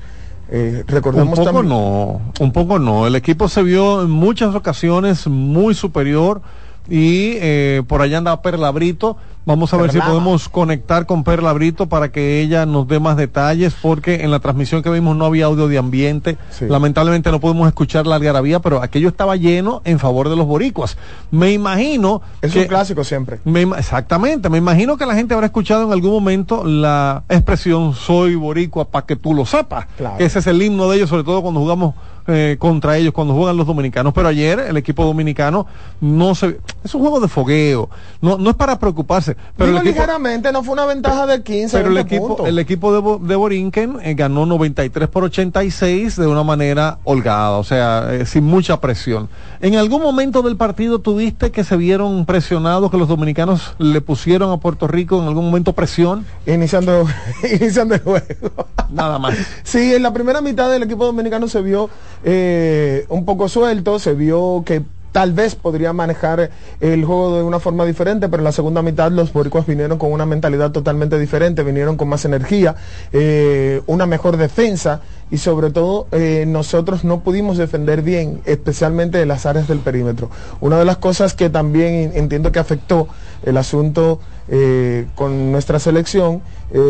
[0.50, 3.08] Eh, un poco también- no, un poco no.
[3.08, 6.42] El equipo se vio en muchas ocasiones muy superior
[6.90, 9.16] y eh, por allá anda Perla Brito.
[9.46, 13.18] Vamos a ver si podemos conectar con Perla Brito para que ella nos dé más
[13.18, 16.38] detalles, porque en la transmisión que vimos no había audio de ambiente.
[16.62, 20.98] Lamentablemente no podemos escuchar la algarabía, pero aquello estaba lleno en favor de los boricuas.
[21.30, 23.40] Me imagino Es que un clásico siempre.
[23.44, 28.36] me exactamente, me imagino que la gente habrá escuchado en algún momento la expresión soy
[28.36, 29.88] boricua para que tú lo sepas.
[29.98, 30.16] Claro.
[30.20, 31.96] Ese es el himno de ellos, sobre todo cuando jugamos
[32.28, 34.14] eh, contra ellos, cuando juegan los dominicanos.
[34.14, 35.66] Pero ayer el equipo dominicano
[36.02, 36.60] no se...
[36.84, 37.90] Es un juego de fogueo,
[38.22, 39.36] no, no es para preocuparse.
[39.56, 42.28] Pero Digo el equipo, ligeramente, no fue una ventaja de 15, pero el 20 equipo,
[42.28, 42.48] puntos.
[42.48, 47.52] el equipo de, Bo- de Borinquen eh, ganó 93 por 86 de una manera holgada,
[47.58, 49.30] o sea, eh, sin mucha presión.
[49.64, 54.52] ¿En algún momento del partido tuviste que se vieron presionados, que los dominicanos le pusieron
[54.52, 56.26] a Puerto Rico en algún momento presión?
[56.46, 57.08] Iniciando,
[57.62, 58.68] iniciando el juego.
[58.90, 59.38] Nada más.
[59.64, 61.90] Sí, en la primera mitad del equipo dominicano se vio
[62.26, 64.82] eh, un poco suelto, se vio que
[65.14, 66.50] tal vez podría manejar
[66.82, 70.12] el juego de una forma diferente, pero en la segunda mitad los boricuas vinieron con
[70.12, 72.76] una mentalidad totalmente diferente, vinieron con más energía,
[73.14, 79.28] eh, una mejor defensa y sobre todo eh, nosotros no pudimos defender bien, especialmente en
[79.28, 80.32] las áreas del perímetro.
[80.62, 83.08] Una de las cosas que también entiendo que afectó
[83.44, 86.42] el asunto eh, con nuestra selección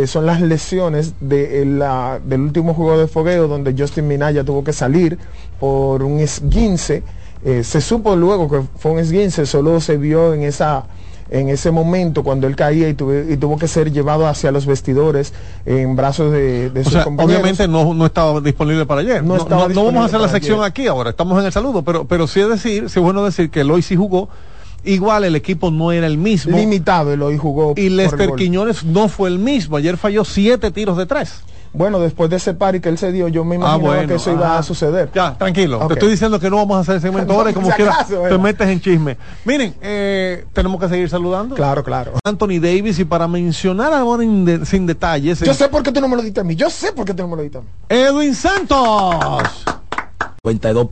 [0.06, 1.66] son las lesiones de
[2.26, 5.20] del último juego de fogueo donde Justin Minaya tuvo que salir
[5.60, 7.04] por un esguince.
[7.46, 10.86] Eh, se supo luego que fue un esguince, solo se vio en esa
[11.30, 14.68] en ese momento cuando él caía y, tuve- y tuvo que ser llevado hacia los
[14.68, 15.34] vestidores
[15.66, 17.42] en brazos de, de O sus sea, compañeros.
[17.42, 19.24] obviamente no, no estaba disponible para ayer.
[19.24, 20.68] No No, no- vamos a hacer la sección ayer.
[20.70, 23.50] aquí ahora, estamos en el saludo, pero, pero sí es decir, sí es bueno decir
[23.50, 24.30] que el hoy sí jugó
[24.86, 26.56] igual el equipo no era el mismo.
[26.56, 27.74] Limitado, y jugó.
[27.78, 28.34] Y Lester.
[28.36, 29.78] Quiñones no fue el mismo.
[29.78, 31.42] Ayer falló siete tiros de tres.
[31.74, 34.58] Bueno, después de ese pari que él se dio, yo me imaginaba que eso iba
[34.60, 35.10] a suceder.
[35.14, 35.86] Ya, tranquilo.
[35.88, 37.94] Te estoy diciendo que no vamos a hacer segmento No, ahora y como si quiera
[37.96, 39.18] acaso, te metes en chisme.
[39.44, 41.56] Miren, eh, tenemos que seguir saludando.
[41.56, 42.14] Claro, claro.
[42.24, 45.40] Anthony Davis y para mencionar ahora de- sin detalles.
[45.40, 46.56] Yo sé por qué tú no me lo diste a mí.
[46.56, 47.68] Yo sé por qué tú no me lo diste a mí.
[47.90, 49.66] Edwin Santos.
[50.44, 50.90] 92